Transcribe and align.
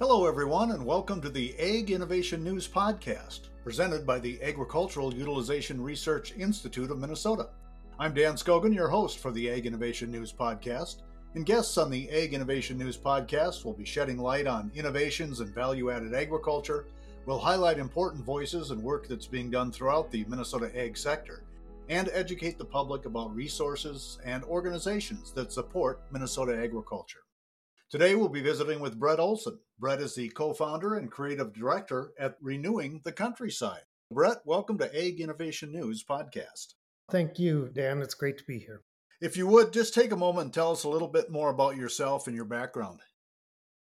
Hello, 0.00 0.26
everyone, 0.26 0.72
and 0.72 0.84
welcome 0.84 1.20
to 1.20 1.30
the 1.30 1.54
Ag 1.56 1.92
Innovation 1.92 2.42
News 2.42 2.66
Podcast, 2.66 3.42
presented 3.62 4.04
by 4.04 4.18
the 4.18 4.42
Agricultural 4.42 5.14
Utilization 5.14 5.80
Research 5.80 6.34
Institute 6.36 6.90
of 6.90 6.98
Minnesota. 6.98 7.50
I'm 8.00 8.12
Dan 8.12 8.34
Skogen, 8.34 8.74
your 8.74 8.88
host 8.88 9.20
for 9.20 9.30
the 9.30 9.48
Ag 9.48 9.66
Innovation 9.66 10.10
News 10.10 10.32
Podcast, 10.32 11.02
and 11.36 11.46
guests 11.46 11.78
on 11.78 11.92
the 11.92 12.10
Ag 12.10 12.34
Innovation 12.34 12.76
News 12.76 12.96
Podcast 12.96 13.64
will 13.64 13.72
be 13.72 13.84
shedding 13.84 14.18
light 14.18 14.48
on 14.48 14.72
innovations 14.74 15.38
in 15.38 15.54
value 15.54 15.92
added 15.92 16.12
agriculture, 16.12 16.86
will 17.24 17.38
highlight 17.38 17.78
important 17.78 18.24
voices 18.24 18.72
and 18.72 18.82
work 18.82 19.06
that's 19.06 19.28
being 19.28 19.48
done 19.48 19.70
throughout 19.70 20.10
the 20.10 20.24
Minnesota 20.24 20.72
ag 20.76 20.96
sector, 20.96 21.44
and 21.88 22.10
educate 22.12 22.58
the 22.58 22.64
public 22.64 23.04
about 23.04 23.32
resources 23.32 24.18
and 24.24 24.42
organizations 24.42 25.30
that 25.34 25.52
support 25.52 26.00
Minnesota 26.10 26.60
agriculture. 26.60 27.23
Today 27.94 28.16
we'll 28.16 28.28
be 28.28 28.40
visiting 28.40 28.80
with 28.80 28.98
Brett 28.98 29.20
Olson. 29.20 29.60
Brett 29.78 30.00
is 30.00 30.16
the 30.16 30.28
co 30.30 30.52
founder 30.52 30.96
and 30.96 31.08
creative 31.08 31.52
director 31.52 32.12
at 32.18 32.36
Renewing 32.40 33.00
the 33.04 33.12
Countryside. 33.12 33.82
Brett, 34.10 34.38
welcome 34.44 34.76
to 34.78 35.00
Ag 35.00 35.20
Innovation 35.20 35.70
News 35.70 36.02
podcast. 36.02 36.74
Thank 37.08 37.38
you, 37.38 37.70
Dan. 37.72 38.02
It's 38.02 38.14
great 38.14 38.36
to 38.38 38.44
be 38.48 38.58
here. 38.58 38.82
If 39.20 39.36
you 39.36 39.46
would, 39.46 39.72
just 39.72 39.94
take 39.94 40.10
a 40.10 40.16
moment 40.16 40.46
and 40.46 40.52
tell 40.52 40.72
us 40.72 40.82
a 40.82 40.88
little 40.88 41.06
bit 41.06 41.30
more 41.30 41.50
about 41.50 41.76
yourself 41.76 42.26
and 42.26 42.34
your 42.34 42.46
background. 42.46 42.98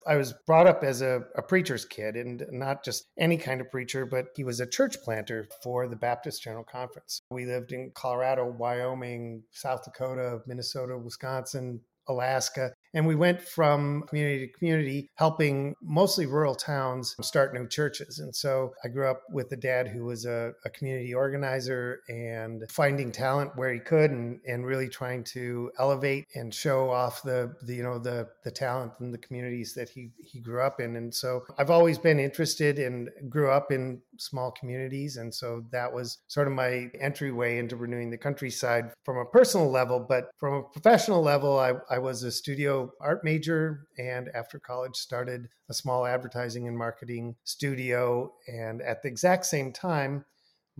I 0.05 0.17
was 0.17 0.35
brought 0.45 0.67
up 0.67 0.83
as 0.83 1.03
a, 1.03 1.23
a, 1.37 1.43
preacher's 1.43 1.85
kid, 1.85 2.17
and 2.17 2.45
not 2.51 2.85
just 2.85 3.07
any 3.17 3.37
kind 3.37 3.61
of 3.61 3.71
preacher, 3.71 4.07
but 4.07 4.31
he 4.35 4.43
was 4.43 4.59
a 4.59 4.67
church 4.67 5.01
planter 5.05 5.47
for 5.63 5.87
the 5.87 5.95
Baptist 5.95 6.43
General 6.43 6.65
Conference. 6.65 7.21
We 7.31 7.47
lived 7.47 7.71
in 7.71 7.93
Colorado, 7.95 8.51
Wyoming, 8.51 9.45
South 9.53 9.85
Dakota, 9.85 10.41
Minnesota, 10.49 10.99
Wisconsin, 10.99 11.83
Alaska. 12.09 12.73
And 12.95 13.07
we 13.07 13.15
went 13.15 13.41
from 13.41 14.03
community 14.09 14.47
to 14.47 14.53
community, 14.53 15.11
helping 15.15 15.75
mostly 15.83 16.27
rural 16.27 16.55
towns 16.55 17.15
start 17.21 17.55
new 17.55 17.69
churches. 17.69 18.19
And 18.19 18.35
so 18.35 18.75
I 18.85 18.89
grew 18.89 19.09
up 19.09 19.23
with 19.31 19.53
a 19.53 19.57
dad 19.57 19.89
who 19.89 20.05
was 20.05 20.25
a, 20.25 20.53
a 20.65 20.71
community 20.71 21.15
organizer 21.15 22.01
and 22.09 22.65
finding 22.71 23.13
talent 23.13 23.53
where 23.57 23.73
he 23.73 23.81
could 23.81 24.11
and, 24.11 24.41
and 24.47 24.67
really 24.67 24.89
trying 24.89 25.25
to 25.25 25.71
elevate 25.79 26.27
and 26.35 26.53
show 26.53 26.91
off 26.91 27.23
the, 27.23 27.55
the 27.63 27.75
you 27.75 27.83
know 27.83 27.99
the 27.99 28.29
the 28.45 28.51
talent 28.51 28.93
in 29.01 29.11
the 29.11 29.19
communities 29.19 29.75
that 29.75 29.89
he 29.89 30.11
he 30.19 30.41
grew 30.41 30.63
up 30.63 30.81
in. 30.81 30.97
And 30.97 31.15
so 31.15 31.45
I've 31.59 31.71
always 31.71 31.99
been 31.99 32.19
interested 32.19 32.79
and 32.79 33.09
grew 33.29 33.51
up 33.51 33.71
in 33.71 34.01
small 34.21 34.51
communities. 34.53 35.17
And 35.17 35.35
so 35.35 35.65
that 35.73 35.93
was 35.93 36.19
sort 36.29 36.47
of 36.47 36.53
my 36.53 36.91
entryway 37.01 37.59
into 37.59 37.77
renewing 37.77 38.11
the 38.11 38.19
countryside 38.19 38.93
from 39.05 39.17
a 39.17 39.25
personal 39.25 39.71
level. 39.71 40.05
But 40.07 40.31
from 40.39 40.55
a 40.55 40.63
professional 40.63 41.23
level, 41.23 41.59
I, 41.59 41.75
I 41.89 41.99
was 41.99 42.23
a 42.23 42.31
studio 42.31 42.93
art 43.01 43.25
major 43.25 43.87
and 43.99 44.29
after 44.35 44.59
college 44.59 44.97
started 44.97 45.49
a 45.69 45.75
small 45.75 46.07
advertising 46.07 46.69
and 46.69 46.77
marketing 46.77 47.37
studio. 47.45 48.33
And 48.47 48.83
at 48.83 49.03
the 49.03 49.09
exact 49.09 49.47
same 49.47 49.73
time, 49.73 50.25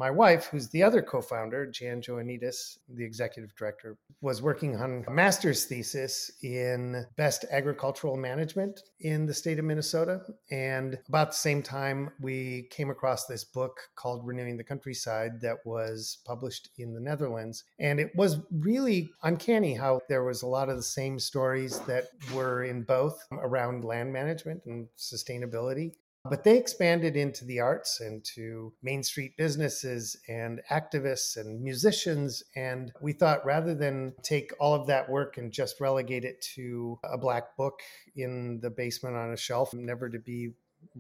my 0.01 0.11
wife, 0.11 0.47
who's 0.47 0.71
the 0.71 0.83
other 0.83 1.03
co-founder, 1.03 1.67
Jan 1.67 2.01
Joannides, 2.01 2.79
the 2.89 3.05
executive 3.05 3.55
director, 3.55 3.99
was 4.23 4.41
working 4.41 4.75
on 4.77 5.05
a 5.07 5.11
master's 5.11 5.67
thesis 5.67 6.31
in 6.43 7.05
best 7.19 7.45
agricultural 7.51 8.17
management 8.17 8.81
in 9.01 9.27
the 9.27 9.35
state 9.35 9.59
of 9.59 9.67
Minnesota. 9.67 10.23
And 10.51 10.99
about 11.07 11.33
the 11.33 11.37
same 11.37 11.63
time, 11.63 12.13
we 12.19 12.67
came 12.71 12.89
across 12.89 13.27
this 13.27 13.45
book 13.45 13.79
called 13.95 14.27
Renewing 14.27 14.57
the 14.57 14.65
Countryside 14.65 15.33
that 15.43 15.59
was 15.67 16.17
published 16.25 16.71
in 16.79 16.95
the 16.95 17.01
Netherlands. 17.01 17.65
And 17.79 18.01
it 18.01 18.11
was 18.17 18.39
really 18.51 19.11
uncanny 19.23 19.75
how 19.75 20.01
there 20.09 20.25
was 20.25 20.41
a 20.41 20.47
lot 20.47 20.71
of 20.71 20.77
the 20.77 20.83
same 20.83 21.19
stories 21.19 21.79
that 21.81 22.07
were 22.33 22.65
in 22.65 22.85
both 22.85 23.23
around 23.33 23.85
land 23.85 24.11
management 24.11 24.63
and 24.65 24.89
sustainability. 24.97 25.93
But 26.25 26.45
they 26.45 26.59
expanded 26.59 27.17
into 27.17 27.45
the 27.45 27.61
arts 27.61 28.01
and 28.01 28.23
to 28.37 28.73
Main 28.83 29.03
Street 29.03 29.37
businesses 29.39 30.17
and 30.29 30.61
activists 30.71 31.37
and 31.37 31.63
musicians. 31.63 32.43
And 32.55 32.93
we 33.01 33.13
thought 33.13 33.45
rather 33.47 33.75
than 33.75 34.15
take 34.23 34.53
all 34.61 34.75
of 34.75 34.87
that 34.89 35.09
work 35.09 35.39
and 35.39 35.51
just 35.51 35.81
relegate 35.81 36.25
it 36.25 36.43
to 36.57 36.99
a 37.05 37.17
black 37.17 37.57
book 37.57 37.81
in 38.15 38.61
the 38.61 38.71
basement 38.71 39.17
on 39.17 39.33
a 39.33 39.37
shelf, 39.37 39.73
never 39.73 40.11
to 40.11 40.19
be 40.19 40.53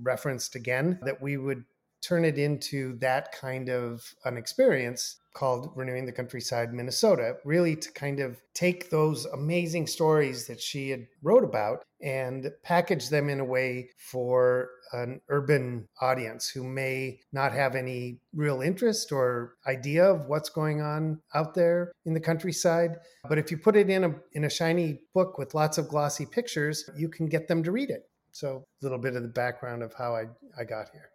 referenced 0.02 0.54
again, 0.54 0.98
that 1.02 1.20
we 1.20 1.36
would 1.36 1.64
turn 2.02 2.24
it 2.24 2.38
into 2.38 2.96
that 2.98 3.32
kind 3.32 3.68
of 3.68 4.02
an 4.24 4.36
experience 4.36 5.16
called 5.34 5.70
Renewing 5.76 6.06
the 6.06 6.12
Countryside 6.12 6.72
Minnesota, 6.72 7.36
really 7.44 7.76
to 7.76 7.92
kind 7.92 8.20
of 8.20 8.40
take 8.54 8.90
those 8.90 9.26
amazing 9.26 9.86
stories 9.86 10.46
that 10.46 10.60
she 10.60 10.90
had 10.90 11.06
wrote 11.22 11.44
about 11.44 11.84
and 12.02 12.50
package 12.62 13.08
them 13.10 13.28
in 13.28 13.40
a 13.40 13.44
way 13.44 13.90
for 13.98 14.70
an 14.92 15.20
urban 15.28 15.86
audience 16.00 16.48
who 16.48 16.64
may 16.64 17.20
not 17.32 17.52
have 17.52 17.76
any 17.76 18.18
real 18.34 18.60
interest 18.60 19.12
or 19.12 19.54
idea 19.66 20.04
of 20.04 20.26
what's 20.26 20.48
going 20.48 20.80
on 20.80 21.20
out 21.34 21.54
there 21.54 21.92
in 22.04 22.14
the 22.14 22.20
countryside. 22.20 22.96
But 23.28 23.38
if 23.38 23.50
you 23.50 23.58
put 23.58 23.76
it 23.76 23.88
in 23.88 24.04
a 24.04 24.14
in 24.32 24.44
a 24.44 24.50
shiny 24.50 25.00
book 25.14 25.38
with 25.38 25.54
lots 25.54 25.78
of 25.78 25.88
glossy 25.88 26.26
pictures, 26.26 26.88
you 26.96 27.08
can 27.08 27.26
get 27.26 27.46
them 27.46 27.62
to 27.62 27.70
read 27.70 27.90
it. 27.90 28.02
So 28.32 28.64
a 28.80 28.84
little 28.84 28.98
bit 28.98 29.16
of 29.16 29.22
the 29.22 29.28
background 29.28 29.82
of 29.82 29.92
how 29.94 30.14
I, 30.14 30.24
I 30.58 30.64
got 30.64 30.88
here. 30.92 31.09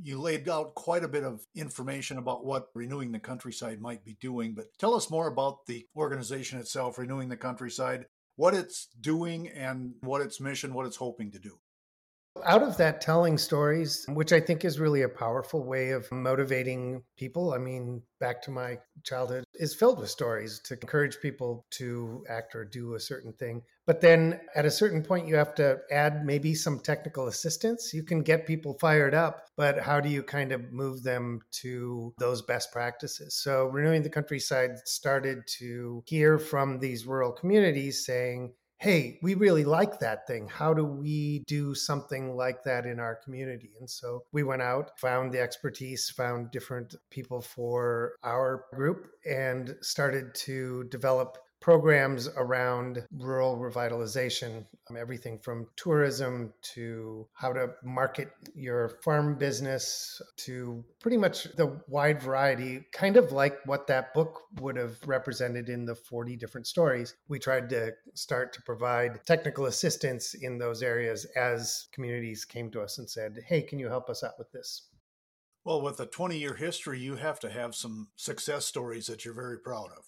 You 0.00 0.20
laid 0.20 0.48
out 0.48 0.74
quite 0.74 1.02
a 1.02 1.08
bit 1.08 1.24
of 1.24 1.44
information 1.56 2.18
about 2.18 2.44
what 2.44 2.68
Renewing 2.74 3.10
the 3.10 3.18
Countryside 3.18 3.80
might 3.80 4.04
be 4.04 4.16
doing, 4.20 4.54
but 4.54 4.66
tell 4.78 4.94
us 4.94 5.10
more 5.10 5.26
about 5.26 5.66
the 5.66 5.86
organization 5.96 6.60
itself, 6.60 6.98
Renewing 6.98 7.28
the 7.28 7.36
Countryside, 7.36 8.06
what 8.36 8.54
it's 8.54 8.88
doing 9.00 9.48
and 9.48 9.94
what 10.00 10.22
its 10.22 10.40
mission, 10.40 10.72
what 10.72 10.86
it's 10.86 10.96
hoping 10.96 11.32
to 11.32 11.40
do. 11.40 11.58
Out 12.44 12.62
of 12.62 12.76
that, 12.78 13.00
telling 13.00 13.38
stories, 13.38 14.04
which 14.08 14.32
I 14.32 14.40
think 14.40 14.64
is 14.64 14.80
really 14.80 15.02
a 15.02 15.08
powerful 15.08 15.64
way 15.64 15.90
of 15.90 16.10
motivating 16.10 17.02
people. 17.16 17.52
I 17.52 17.58
mean, 17.58 18.02
back 18.20 18.42
to 18.42 18.50
my 18.50 18.78
childhood, 19.04 19.44
is 19.54 19.74
filled 19.74 20.00
with 20.00 20.10
stories 20.10 20.60
to 20.64 20.74
encourage 20.74 21.20
people 21.20 21.66
to 21.72 22.24
act 22.28 22.54
or 22.54 22.64
do 22.64 22.94
a 22.94 23.00
certain 23.00 23.32
thing. 23.32 23.62
But 23.86 24.00
then 24.00 24.40
at 24.54 24.66
a 24.66 24.70
certain 24.70 25.02
point, 25.02 25.26
you 25.26 25.36
have 25.36 25.54
to 25.56 25.78
add 25.90 26.24
maybe 26.24 26.54
some 26.54 26.78
technical 26.78 27.28
assistance. 27.28 27.94
You 27.94 28.02
can 28.02 28.22
get 28.22 28.46
people 28.46 28.76
fired 28.78 29.14
up, 29.14 29.46
but 29.56 29.78
how 29.78 30.00
do 30.00 30.08
you 30.08 30.22
kind 30.22 30.52
of 30.52 30.72
move 30.72 31.02
them 31.02 31.40
to 31.62 32.12
those 32.18 32.42
best 32.42 32.70
practices? 32.70 33.34
So, 33.42 33.66
Renewing 33.66 34.02
the 34.02 34.10
Countryside 34.10 34.76
started 34.84 35.42
to 35.58 36.02
hear 36.06 36.38
from 36.38 36.78
these 36.78 37.06
rural 37.06 37.32
communities 37.32 38.04
saying, 38.04 38.52
hey, 38.78 39.18
we 39.22 39.34
really 39.34 39.64
like 39.64 39.98
that 39.98 40.26
thing. 40.26 40.46
How 40.46 40.72
do 40.72 40.84
we 40.84 41.40
do 41.48 41.74
something 41.74 42.36
like 42.36 42.62
that 42.62 42.86
in 42.86 43.00
our 43.00 43.16
community? 43.16 43.70
And 43.80 43.90
so 43.90 44.22
we 44.30 44.44
went 44.44 44.62
out, 44.62 44.98
found 45.00 45.32
the 45.32 45.40
expertise, 45.40 46.08
found 46.10 46.52
different 46.52 46.94
people 47.10 47.40
for 47.40 48.14
our 48.22 48.66
group, 48.72 49.08
and 49.28 49.76
started 49.80 50.32
to 50.34 50.84
develop 50.84 51.38
programs 51.60 52.28
around 52.36 53.04
rural 53.10 53.56
revitalization, 53.56 54.64
um, 54.88 54.96
everything 54.96 55.38
from 55.38 55.66
tourism 55.76 56.52
to 56.62 57.26
how 57.34 57.52
to 57.52 57.70
market 57.82 58.30
your 58.54 58.88
farm 59.02 59.36
business 59.36 60.20
to 60.36 60.84
pretty 61.00 61.16
much 61.16 61.44
the 61.56 61.80
wide 61.88 62.22
variety, 62.22 62.84
kind 62.92 63.16
of 63.16 63.32
like 63.32 63.58
what 63.66 63.86
that 63.86 64.14
book 64.14 64.42
would 64.60 64.76
have 64.76 64.96
represented 65.06 65.68
in 65.68 65.84
the 65.84 65.94
40 65.94 66.36
different 66.36 66.66
stories. 66.66 67.14
We 67.28 67.38
tried 67.38 67.68
to 67.70 67.92
start 68.14 68.52
to 68.54 68.62
provide 68.62 69.20
technical 69.26 69.66
assistance 69.66 70.34
in 70.34 70.58
those 70.58 70.82
areas 70.82 71.24
as 71.36 71.88
communities 71.92 72.44
came 72.44 72.70
to 72.70 72.80
us 72.80 72.98
and 72.98 73.08
said, 73.08 73.38
hey, 73.46 73.62
can 73.62 73.78
you 73.78 73.88
help 73.88 74.08
us 74.08 74.22
out 74.22 74.38
with 74.38 74.50
this? 74.52 74.88
Well, 75.64 75.82
with 75.82 76.00
a 76.00 76.06
20 76.06 76.38
year 76.38 76.54
history, 76.54 76.98
you 76.98 77.16
have 77.16 77.40
to 77.40 77.50
have 77.50 77.74
some 77.74 78.08
success 78.16 78.64
stories 78.64 79.06
that 79.06 79.24
you're 79.24 79.34
very 79.34 79.58
proud 79.58 79.90
of. 79.96 80.04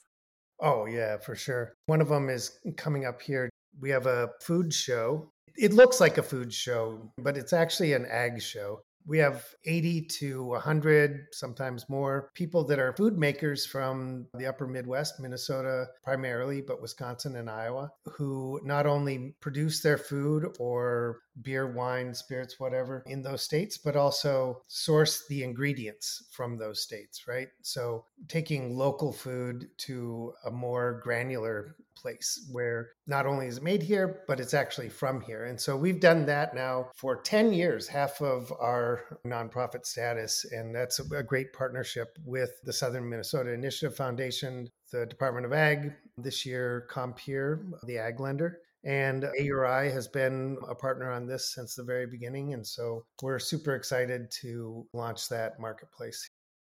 Oh, 0.60 0.86
yeah, 0.86 1.16
for 1.18 1.34
sure. 1.34 1.74
One 1.86 2.00
of 2.00 2.08
them 2.08 2.28
is 2.28 2.58
coming 2.76 3.06
up 3.06 3.22
here. 3.22 3.48
We 3.80 3.90
have 3.90 4.06
a 4.06 4.30
food 4.42 4.72
show. 4.72 5.32
It 5.56 5.72
looks 5.72 6.00
like 6.00 6.18
a 6.18 6.22
food 6.22 6.52
show, 6.52 7.12
but 7.18 7.36
it's 7.36 7.52
actually 7.52 7.92
an 7.94 8.06
ag 8.06 8.40
show. 8.42 8.82
We 9.06 9.18
have 9.18 9.46
80 9.64 10.02
to 10.20 10.44
100, 10.44 11.28
sometimes 11.32 11.88
more, 11.88 12.30
people 12.34 12.64
that 12.64 12.78
are 12.78 12.92
food 12.92 13.16
makers 13.16 13.64
from 13.64 14.26
the 14.34 14.46
upper 14.46 14.66
Midwest, 14.66 15.18
Minnesota 15.18 15.86
primarily, 16.04 16.60
but 16.60 16.82
Wisconsin 16.82 17.36
and 17.36 17.48
Iowa, 17.48 17.90
who 18.04 18.60
not 18.62 18.86
only 18.86 19.34
produce 19.40 19.80
their 19.80 19.96
food 19.96 20.54
or 20.58 21.20
beer, 21.42 21.66
wine, 21.72 22.14
spirits, 22.14 22.58
whatever 22.58 23.02
in 23.06 23.22
those 23.22 23.42
states, 23.42 23.78
but 23.78 23.96
also 23.96 24.62
source 24.66 25.26
the 25.28 25.42
ingredients 25.42 26.28
from 26.30 26.58
those 26.58 26.82
states, 26.82 27.26
right? 27.26 27.48
So 27.62 28.04
taking 28.28 28.76
local 28.76 29.12
food 29.12 29.68
to 29.78 30.32
a 30.44 30.50
more 30.50 31.00
granular 31.02 31.76
place 32.00 32.48
where 32.50 32.90
not 33.06 33.26
only 33.26 33.46
is 33.46 33.58
it 33.58 33.62
made 33.62 33.82
here, 33.82 34.22
but 34.26 34.40
it's 34.40 34.54
actually 34.54 34.88
from 34.88 35.20
here. 35.20 35.44
And 35.44 35.60
so 35.60 35.76
we've 35.76 36.00
done 36.00 36.24
that 36.26 36.54
now 36.54 36.90
for 36.96 37.20
10 37.20 37.52
years, 37.52 37.86
half 37.88 38.22
of 38.22 38.52
our 38.58 39.18
nonprofit 39.26 39.84
status. 39.84 40.46
And 40.50 40.74
that's 40.74 40.98
a 40.98 41.22
great 41.22 41.52
partnership 41.52 42.18
with 42.24 42.50
the 42.64 42.72
Southern 42.72 43.08
Minnesota 43.08 43.52
Initiative 43.52 43.96
Foundation, 43.96 44.70
the 44.90 45.06
Department 45.06 45.46
of 45.46 45.52
Ag, 45.52 45.92
this 46.16 46.46
year 46.46 46.86
Compeer, 46.90 47.64
the 47.84 47.98
ag 47.98 48.20
lender, 48.20 48.60
And 48.84 49.24
AURI 49.38 49.92
has 49.92 50.08
been 50.08 50.56
a 50.68 50.74
partner 50.74 51.10
on 51.10 51.26
this 51.26 51.52
since 51.54 51.74
the 51.74 51.84
very 51.84 52.06
beginning. 52.06 52.54
And 52.54 52.66
so 52.66 53.04
we're 53.22 53.38
super 53.38 53.74
excited 53.74 54.30
to 54.42 54.86
launch 54.94 55.28
that 55.28 55.60
marketplace. 55.60 56.28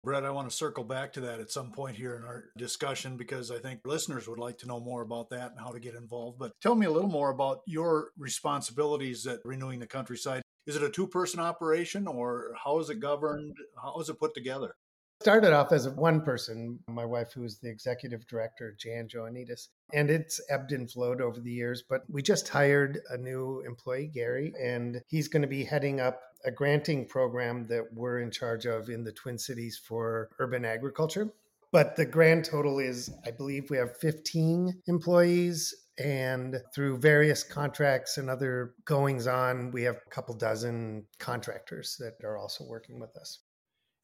Brett, 0.04 0.24
I 0.24 0.30
want 0.30 0.50
to 0.50 0.56
circle 0.56 0.82
back 0.82 1.12
to 1.12 1.20
that 1.20 1.38
at 1.38 1.52
some 1.52 1.70
point 1.70 1.96
here 1.96 2.16
in 2.16 2.24
our 2.24 2.46
discussion 2.58 3.16
because 3.16 3.52
I 3.52 3.58
think 3.58 3.80
listeners 3.84 4.26
would 4.26 4.40
like 4.40 4.58
to 4.58 4.66
know 4.66 4.80
more 4.80 5.02
about 5.02 5.30
that 5.30 5.52
and 5.52 5.60
how 5.60 5.70
to 5.70 5.78
get 5.78 5.94
involved. 5.94 6.40
But 6.40 6.50
tell 6.60 6.74
me 6.74 6.86
a 6.86 6.90
little 6.90 7.08
more 7.08 7.30
about 7.30 7.60
your 7.66 8.08
responsibilities 8.18 9.24
at 9.28 9.38
Renewing 9.44 9.78
the 9.78 9.86
Countryside. 9.86 10.42
Is 10.66 10.74
it 10.74 10.82
a 10.82 10.90
two 10.90 11.06
person 11.06 11.38
operation 11.38 12.08
or 12.08 12.52
how 12.62 12.80
is 12.80 12.90
it 12.90 12.98
governed? 12.98 13.56
How 13.80 14.00
is 14.00 14.08
it 14.08 14.18
put 14.18 14.34
together? 14.34 14.74
Started 15.22 15.52
off 15.52 15.70
as 15.70 15.88
one 15.88 16.20
person, 16.20 16.80
my 16.88 17.04
wife, 17.04 17.32
who 17.32 17.44
is 17.44 17.60
the 17.60 17.70
executive 17.70 18.26
director, 18.26 18.74
Jan 18.76 19.06
Joannides, 19.06 19.68
and 19.94 20.10
it's 20.10 20.40
ebbed 20.50 20.72
and 20.72 20.90
flowed 20.90 21.20
over 21.20 21.38
the 21.38 21.52
years. 21.52 21.84
But 21.88 22.02
we 22.10 22.22
just 22.22 22.48
hired 22.48 22.98
a 23.08 23.16
new 23.16 23.62
employee, 23.64 24.10
Gary, 24.12 24.52
and 24.60 25.00
he's 25.06 25.28
going 25.28 25.42
to 25.42 25.48
be 25.48 25.62
heading 25.62 26.00
up 26.00 26.20
a 26.44 26.50
granting 26.50 27.06
program 27.06 27.68
that 27.68 27.84
we're 27.94 28.18
in 28.18 28.32
charge 28.32 28.66
of 28.66 28.88
in 28.88 29.04
the 29.04 29.12
Twin 29.12 29.38
Cities 29.38 29.80
for 29.86 30.28
urban 30.40 30.64
agriculture. 30.64 31.32
But 31.70 31.94
the 31.94 32.04
grand 32.04 32.44
total 32.44 32.80
is, 32.80 33.08
I 33.24 33.30
believe 33.30 33.70
we 33.70 33.76
have 33.76 33.96
15 33.98 34.82
employees. 34.88 35.72
And 35.98 36.56
through 36.74 36.98
various 36.98 37.44
contracts 37.44 38.18
and 38.18 38.28
other 38.28 38.74
goings 38.86 39.28
on, 39.28 39.70
we 39.70 39.84
have 39.84 40.00
a 40.04 40.10
couple 40.10 40.34
dozen 40.34 41.06
contractors 41.20 41.96
that 42.00 42.14
are 42.26 42.36
also 42.36 42.64
working 42.64 42.98
with 42.98 43.16
us. 43.16 43.38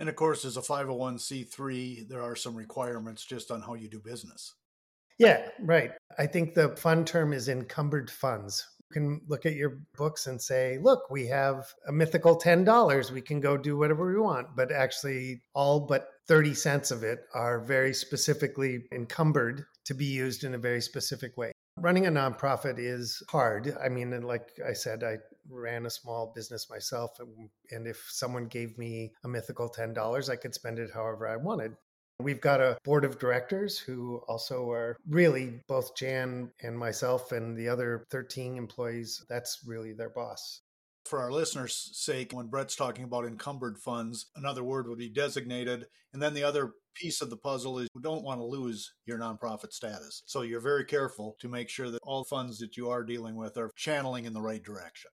And 0.01 0.09
of 0.09 0.17
course, 0.17 0.45
as 0.45 0.57
a 0.57 0.63
501c3, 0.63 2.09
there 2.09 2.23
are 2.23 2.37
some 2.37 2.55
requirements 2.55 3.25
just 3.25 3.51
on 3.51 3.63
how 3.63 3.75
you 3.75 3.89
do 3.89 4.01
business. 4.01 4.55
Yeah, 5.19 5.49
right. 5.61 5.91
I 6.19 6.27
think 6.27 6.55
the 6.55 6.77
fun 6.77 7.05
term 7.05 7.33
is 7.33 7.49
encumbered 7.49 8.09
funds. 8.09 8.65
You 8.79 8.95
can 8.95 9.21
look 9.27 9.45
at 9.45 9.55
your 9.55 9.81
books 9.97 10.29
and 10.29 10.41
say, 10.41 10.79
look, 10.81 11.11
we 11.11 11.27
have 11.27 11.67
a 11.89 11.93
mythical 11.93 12.39
$10. 12.39 13.11
We 13.11 13.21
can 13.21 13.41
go 13.41 13.57
do 13.57 13.77
whatever 13.77 14.07
we 14.07 14.21
want. 14.21 14.55
But 14.57 14.71
actually, 14.71 15.43
all 15.55 15.81
but 15.81 16.09
30 16.29 16.55
cents 16.55 16.91
of 16.93 17.03
it 17.03 17.19
are 17.35 17.61
very 17.61 17.93
specifically 17.93 18.85
encumbered 18.93 19.65
to 19.87 19.95
be 19.95 20.05
used 20.05 20.45
in 20.45 20.55
a 20.55 20.59
very 20.59 20.81
specific 20.81 21.37
way. 21.37 21.51
Running 21.81 22.07
a 22.07 22.11
nonprofit 22.11 22.79
is 22.79 23.23
hard. 23.29 23.77
I 23.83 23.89
mean, 23.89 24.21
like 24.23 24.51
I 24.67 24.73
said, 24.73 25.05
I 25.05 25.19
ran 25.49 25.87
a 25.87 25.91
small 25.91 26.33
business 26.35 26.69
myself. 26.69 27.19
And 27.71 27.87
if 27.87 28.05
someone 28.11 28.47
gave 28.47 28.77
me 28.77 29.13
a 29.25 29.29
mythical 29.29 29.69
$10, 29.69 30.29
I 30.29 30.37
could 30.37 30.55
spend 30.55 30.79
it 30.79 30.91
however 30.93 31.29
I 31.29 31.37
wanted. 31.37 31.77
We've 32.21 32.41
got 32.41 32.61
a 32.61 32.77
board 32.83 33.05
of 33.05 33.21
directors 33.21 33.79
who 33.79 34.21
also 34.29 34.69
are 34.71 34.97
really 35.09 35.61
both 35.69 35.95
Jan 35.95 36.51
and 36.63 36.77
myself 36.77 37.31
and 37.31 37.57
the 37.57 37.69
other 37.69 38.07
13 38.11 38.57
employees. 38.57 39.25
That's 39.29 39.61
really 39.65 39.93
their 39.93 40.11
boss. 40.11 40.63
For 41.05 41.21
our 41.21 41.33
listeners' 41.33 41.91
sake, 41.95 42.33
when 42.33 42.49
Brett's 42.49 42.77
talking 42.77 43.05
about 43.05 43.25
encumbered 43.25 43.79
funds, 43.79 44.27
another 44.35 44.65
word 44.65 44.89
would 44.89 44.99
be 44.99 45.09
designated. 45.09 45.87
And 46.13 46.21
then 46.21 46.35
the 46.35 46.43
other 46.43 46.73
piece 46.99 47.21
of 47.21 47.31
the 47.31 47.37
puzzle 47.37 47.79
is 47.79 47.89
you 47.95 48.01
don't 48.01 48.25
want 48.25 48.41
to 48.41 48.45
lose 48.45 48.93
your 49.07 49.19
nonprofit 49.19 49.73
status. 49.73 50.23
So 50.27 50.43
you're 50.43 50.61
very 50.61 50.85
careful 50.85 51.37
to 51.41 51.49
make 51.49 51.69
sure 51.69 51.91
that 51.91 52.01
all 52.03 52.25
funds 52.25 52.59
that 52.59 52.77
you 52.77 52.91
are 52.91 53.05
dealing 53.05 53.37
with 53.37 53.57
are 53.57 53.71
channeling 53.77 54.25
in 54.25 54.33
the 54.33 54.41
right 54.41 54.63
direction. 54.63 55.11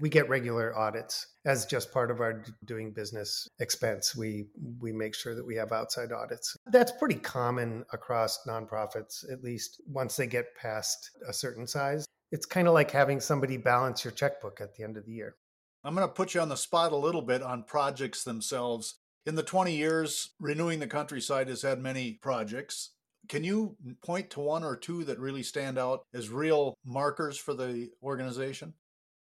We 0.00 0.08
get 0.08 0.28
regular 0.28 0.76
audits 0.78 1.26
as 1.44 1.66
just 1.66 1.92
part 1.92 2.12
of 2.12 2.20
our 2.20 2.44
doing 2.64 2.92
business 2.92 3.48
expense. 3.58 4.14
We 4.14 4.46
we 4.80 4.92
make 4.92 5.12
sure 5.14 5.34
that 5.34 5.44
we 5.44 5.56
have 5.56 5.72
outside 5.72 6.12
audits. 6.12 6.56
That's 6.66 6.92
pretty 6.92 7.16
common 7.16 7.84
across 7.92 8.46
nonprofits, 8.46 9.30
at 9.32 9.42
least 9.42 9.80
once 9.88 10.16
they 10.16 10.28
get 10.28 10.54
past 10.54 11.10
a 11.28 11.32
certain 11.32 11.66
size. 11.66 12.06
It's 12.30 12.46
kind 12.46 12.68
of 12.68 12.74
like 12.74 12.92
having 12.92 13.18
somebody 13.18 13.56
balance 13.56 14.04
your 14.04 14.12
checkbook 14.12 14.60
at 14.60 14.76
the 14.76 14.84
end 14.84 14.96
of 14.96 15.04
the 15.04 15.12
year. 15.12 15.34
I'm 15.82 15.94
going 15.94 16.06
to 16.06 16.12
put 16.12 16.34
you 16.34 16.40
on 16.40 16.48
the 16.48 16.56
spot 16.56 16.92
a 16.92 16.96
little 16.96 17.22
bit 17.22 17.42
on 17.42 17.64
projects 17.64 18.24
themselves. 18.24 18.96
In 19.28 19.34
the 19.34 19.42
20 19.42 19.76
years, 19.76 20.30
Renewing 20.40 20.78
the 20.78 20.86
Countryside 20.86 21.48
has 21.48 21.60
had 21.60 21.82
many 21.82 22.14
projects. 22.22 22.92
Can 23.28 23.44
you 23.44 23.76
point 24.02 24.30
to 24.30 24.40
one 24.40 24.64
or 24.64 24.74
two 24.74 25.04
that 25.04 25.18
really 25.18 25.42
stand 25.42 25.76
out 25.76 26.06
as 26.14 26.30
real 26.30 26.78
markers 26.82 27.36
for 27.36 27.52
the 27.52 27.90
organization? 28.02 28.72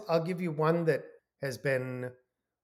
I'll 0.09 0.25
give 0.25 0.41
you 0.41 0.51
one 0.51 0.87
that 0.87 1.03
has 1.43 1.59
been 1.59 2.11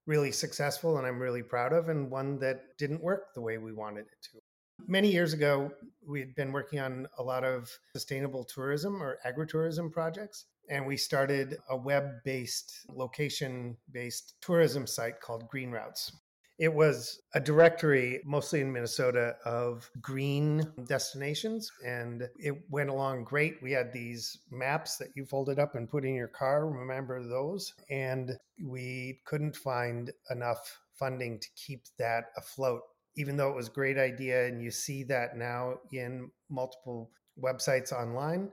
really 0.06 0.32
successful 0.32 0.96
and 0.96 1.06
I'm 1.06 1.18
really 1.18 1.42
proud 1.42 1.74
of, 1.74 1.90
and 1.90 2.10
one 2.10 2.38
that 2.38 2.78
didn't 2.78 3.02
work 3.02 3.34
the 3.34 3.42
way 3.42 3.58
we 3.58 3.74
wanted 3.74 4.06
it 4.06 4.22
to. 4.32 4.38
Many 4.86 5.12
years 5.12 5.34
ago, 5.34 5.70
we 6.06 6.20
had 6.20 6.34
been 6.34 6.50
working 6.50 6.80
on 6.80 7.06
a 7.18 7.22
lot 7.22 7.44
of 7.44 7.70
sustainable 7.92 8.44
tourism 8.44 9.02
or 9.02 9.18
agritourism 9.26 9.92
projects. 9.92 10.46
And 10.70 10.86
we 10.86 10.96
started 10.96 11.58
a 11.68 11.76
web 11.76 12.08
based, 12.24 12.86
location 12.88 13.76
based 13.92 14.36
tourism 14.40 14.86
site 14.86 15.20
called 15.20 15.46
Green 15.48 15.70
Routes. 15.70 16.10
It 16.58 16.74
was 16.74 17.20
a 17.34 17.40
directory, 17.40 18.20
mostly 18.24 18.60
in 18.60 18.72
Minnesota, 18.72 19.36
of 19.44 19.88
green 20.00 20.66
destinations, 20.86 21.70
and 21.86 22.28
it 22.36 22.54
went 22.68 22.90
along 22.90 23.24
great. 23.24 23.62
We 23.62 23.70
had 23.70 23.92
these 23.92 24.38
maps 24.50 24.96
that 24.96 25.10
you 25.14 25.24
folded 25.24 25.60
up 25.60 25.76
and 25.76 25.88
put 25.88 26.04
in 26.04 26.14
your 26.14 26.28
car. 26.28 26.66
Remember 26.68 27.22
those? 27.22 27.74
And 27.90 28.36
we 28.60 29.20
couldn't 29.24 29.54
find 29.54 30.10
enough 30.30 30.80
funding 30.94 31.38
to 31.38 31.48
keep 31.54 31.84
that 31.98 32.32
afloat, 32.36 32.82
even 33.14 33.36
though 33.36 33.50
it 33.50 33.56
was 33.56 33.68
a 33.68 33.72
great 33.72 33.96
idea. 33.96 34.46
And 34.46 34.60
you 34.60 34.72
see 34.72 35.04
that 35.04 35.36
now 35.36 35.76
in 35.92 36.28
multiple 36.50 37.12
websites 37.40 37.92
online 37.92 38.50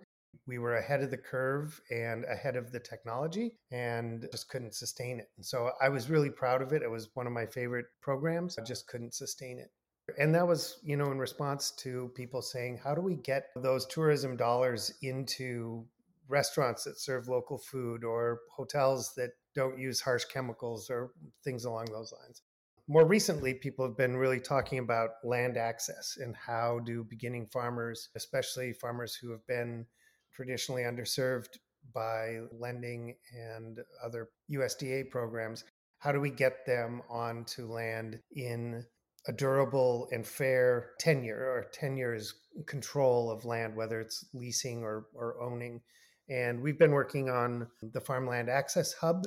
we 0.47 0.57
were 0.59 0.77
ahead 0.77 1.01
of 1.01 1.11
the 1.11 1.17
curve 1.17 1.79
and 1.89 2.25
ahead 2.25 2.55
of 2.55 2.71
the 2.71 2.79
technology 2.79 3.53
and 3.71 4.27
just 4.31 4.49
couldn't 4.49 4.73
sustain 4.73 5.19
it. 5.19 5.29
And 5.37 5.45
so 5.45 5.71
I 5.81 5.89
was 5.89 6.09
really 6.09 6.29
proud 6.29 6.61
of 6.61 6.73
it. 6.73 6.81
It 6.81 6.89
was 6.89 7.09
one 7.13 7.27
of 7.27 7.33
my 7.33 7.45
favorite 7.45 7.85
programs. 8.01 8.57
I 8.57 8.63
just 8.63 8.87
couldn't 8.87 9.13
sustain 9.13 9.59
it. 9.59 9.71
And 10.19 10.35
that 10.35 10.47
was, 10.47 10.79
you 10.83 10.97
know, 10.97 11.11
in 11.11 11.17
response 11.17 11.71
to 11.79 12.11
people 12.15 12.41
saying, 12.41 12.79
how 12.83 12.93
do 12.93 13.01
we 13.01 13.15
get 13.15 13.47
those 13.55 13.85
tourism 13.87 14.37
dollars 14.37 14.93
into 15.01 15.85
restaurants 16.27 16.83
that 16.83 16.99
serve 16.99 17.27
local 17.27 17.57
food 17.57 18.03
or 18.03 18.39
hotels 18.55 19.13
that 19.15 19.31
don't 19.55 19.79
use 19.79 20.01
harsh 20.01 20.25
chemicals 20.25 20.89
or 20.89 21.11
things 21.43 21.65
along 21.65 21.85
those 21.85 22.13
lines? 22.21 22.43
More 22.87 23.05
recently, 23.05 23.55
people 23.55 23.83
have 23.83 23.97
been 23.97 24.15
really 24.15 24.39
talking 24.39 24.77
about 24.77 25.09
land 25.23 25.57
access 25.57 26.17
and 26.21 26.35
how 26.35 26.79
do 26.85 27.03
beginning 27.03 27.47
farmers, 27.47 28.09
especially 28.15 28.73
farmers 28.73 29.15
who 29.15 29.31
have 29.31 29.45
been 29.47 29.87
traditionally 30.35 30.83
underserved 30.83 31.57
by 31.93 32.39
lending 32.51 33.15
and 33.33 33.79
other 34.03 34.29
USDA 34.51 35.09
programs. 35.09 35.63
How 35.99 36.11
do 36.11 36.19
we 36.19 36.29
get 36.29 36.65
them 36.65 37.01
onto 37.09 37.71
land 37.71 38.19
in 38.35 38.83
a 39.27 39.31
durable 39.31 40.07
and 40.11 40.25
fair 40.25 40.91
tenure 40.99 41.49
or 41.49 41.65
tenure 41.71 42.13
is 42.13 42.33
control 42.67 43.31
of 43.31 43.45
land, 43.45 43.75
whether 43.75 43.99
it's 43.99 44.25
leasing 44.33 44.83
or, 44.83 45.07
or 45.13 45.41
owning? 45.41 45.81
And 46.29 46.61
we've 46.61 46.79
been 46.79 46.91
working 46.91 47.29
on 47.29 47.67
the 47.81 48.01
Farmland 48.01 48.49
Access 48.49 48.93
Hub, 48.93 49.25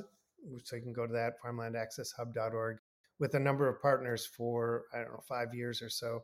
so 0.63 0.75
you 0.75 0.81
can 0.81 0.93
go 0.93 1.07
to 1.07 1.13
that, 1.13 1.41
farmlandaccesshub.org, 1.43 2.77
with 3.19 3.33
a 3.33 3.39
number 3.39 3.67
of 3.67 3.81
partners 3.81 4.25
for, 4.25 4.83
I 4.93 4.99
don't 4.99 5.11
know, 5.11 5.23
five 5.27 5.53
years 5.53 5.81
or 5.81 5.89
so. 5.89 6.23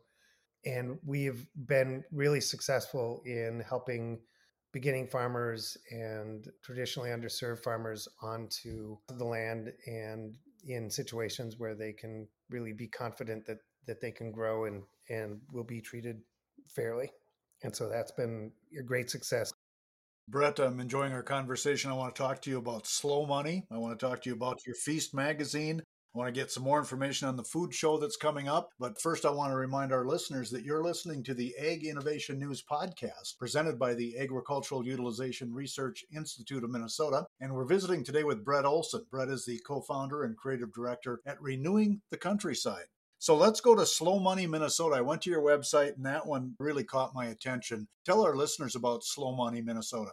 And 0.64 0.98
we've 1.04 1.46
been 1.66 2.04
really 2.10 2.40
successful 2.40 3.22
in 3.24 3.62
helping 3.66 4.20
beginning 4.76 5.06
farmers 5.06 5.78
and 5.90 6.50
traditionally 6.62 7.08
underserved 7.08 7.62
farmers 7.62 8.06
onto 8.20 8.94
the 9.16 9.24
land 9.24 9.72
and 9.86 10.36
in 10.68 10.90
situations 10.90 11.54
where 11.56 11.74
they 11.74 11.94
can 11.94 12.28
really 12.50 12.74
be 12.74 12.86
confident 12.86 13.46
that 13.46 13.56
that 13.86 14.02
they 14.02 14.10
can 14.10 14.30
grow 14.30 14.66
and 14.66 14.82
and 15.08 15.40
will 15.50 15.64
be 15.64 15.80
treated 15.80 16.20
fairly 16.68 17.10
and 17.62 17.74
so 17.74 17.88
that's 17.88 18.12
been 18.12 18.52
a 18.78 18.82
great 18.82 19.08
success 19.08 19.50
Brett, 20.28 20.58
I'm 20.58 20.80
enjoying 20.80 21.12
our 21.12 21.22
conversation. 21.22 21.88
I 21.88 21.94
want 21.94 22.12
to 22.16 22.20
talk 22.20 22.42
to 22.42 22.50
you 22.50 22.58
about 22.58 22.88
Slow 22.88 23.26
Money. 23.26 23.64
I 23.70 23.78
want 23.78 23.96
to 23.96 24.06
talk 24.06 24.22
to 24.22 24.28
you 24.28 24.34
about 24.34 24.66
your 24.66 24.74
Feast 24.74 25.14
magazine. 25.14 25.84
Want 26.16 26.34
to 26.34 26.40
get 26.40 26.50
some 26.50 26.62
more 26.62 26.78
information 26.78 27.28
on 27.28 27.36
the 27.36 27.44
food 27.44 27.74
show 27.74 27.98
that's 27.98 28.16
coming 28.16 28.48
up. 28.48 28.70
But 28.80 28.98
first, 28.98 29.26
I 29.26 29.30
want 29.30 29.52
to 29.52 29.56
remind 29.56 29.92
our 29.92 30.06
listeners 30.06 30.50
that 30.50 30.64
you're 30.64 30.82
listening 30.82 31.22
to 31.24 31.34
the 31.34 31.54
Ag 31.60 31.84
Innovation 31.84 32.38
News 32.38 32.64
podcast 32.64 33.36
presented 33.38 33.78
by 33.78 33.92
the 33.92 34.16
Agricultural 34.18 34.86
Utilization 34.86 35.52
Research 35.52 36.06
Institute 36.10 36.64
of 36.64 36.70
Minnesota. 36.70 37.26
And 37.38 37.52
we're 37.52 37.66
visiting 37.66 38.02
today 38.02 38.24
with 38.24 38.46
Brett 38.46 38.64
Olson. 38.64 39.04
Brett 39.10 39.28
is 39.28 39.44
the 39.44 39.60
co 39.66 39.82
founder 39.82 40.24
and 40.24 40.38
creative 40.38 40.72
director 40.72 41.20
at 41.26 41.38
Renewing 41.42 42.00
the 42.10 42.16
Countryside. 42.16 42.86
So 43.18 43.36
let's 43.36 43.60
go 43.60 43.74
to 43.74 43.84
Slow 43.84 44.18
Money, 44.18 44.46
Minnesota. 44.46 44.96
I 44.96 45.02
went 45.02 45.20
to 45.22 45.30
your 45.30 45.42
website 45.42 45.96
and 45.96 46.06
that 46.06 46.26
one 46.26 46.54
really 46.58 46.84
caught 46.84 47.14
my 47.14 47.26
attention. 47.26 47.88
Tell 48.06 48.24
our 48.24 48.34
listeners 48.34 48.74
about 48.74 49.04
Slow 49.04 49.36
Money, 49.36 49.60
Minnesota. 49.60 50.12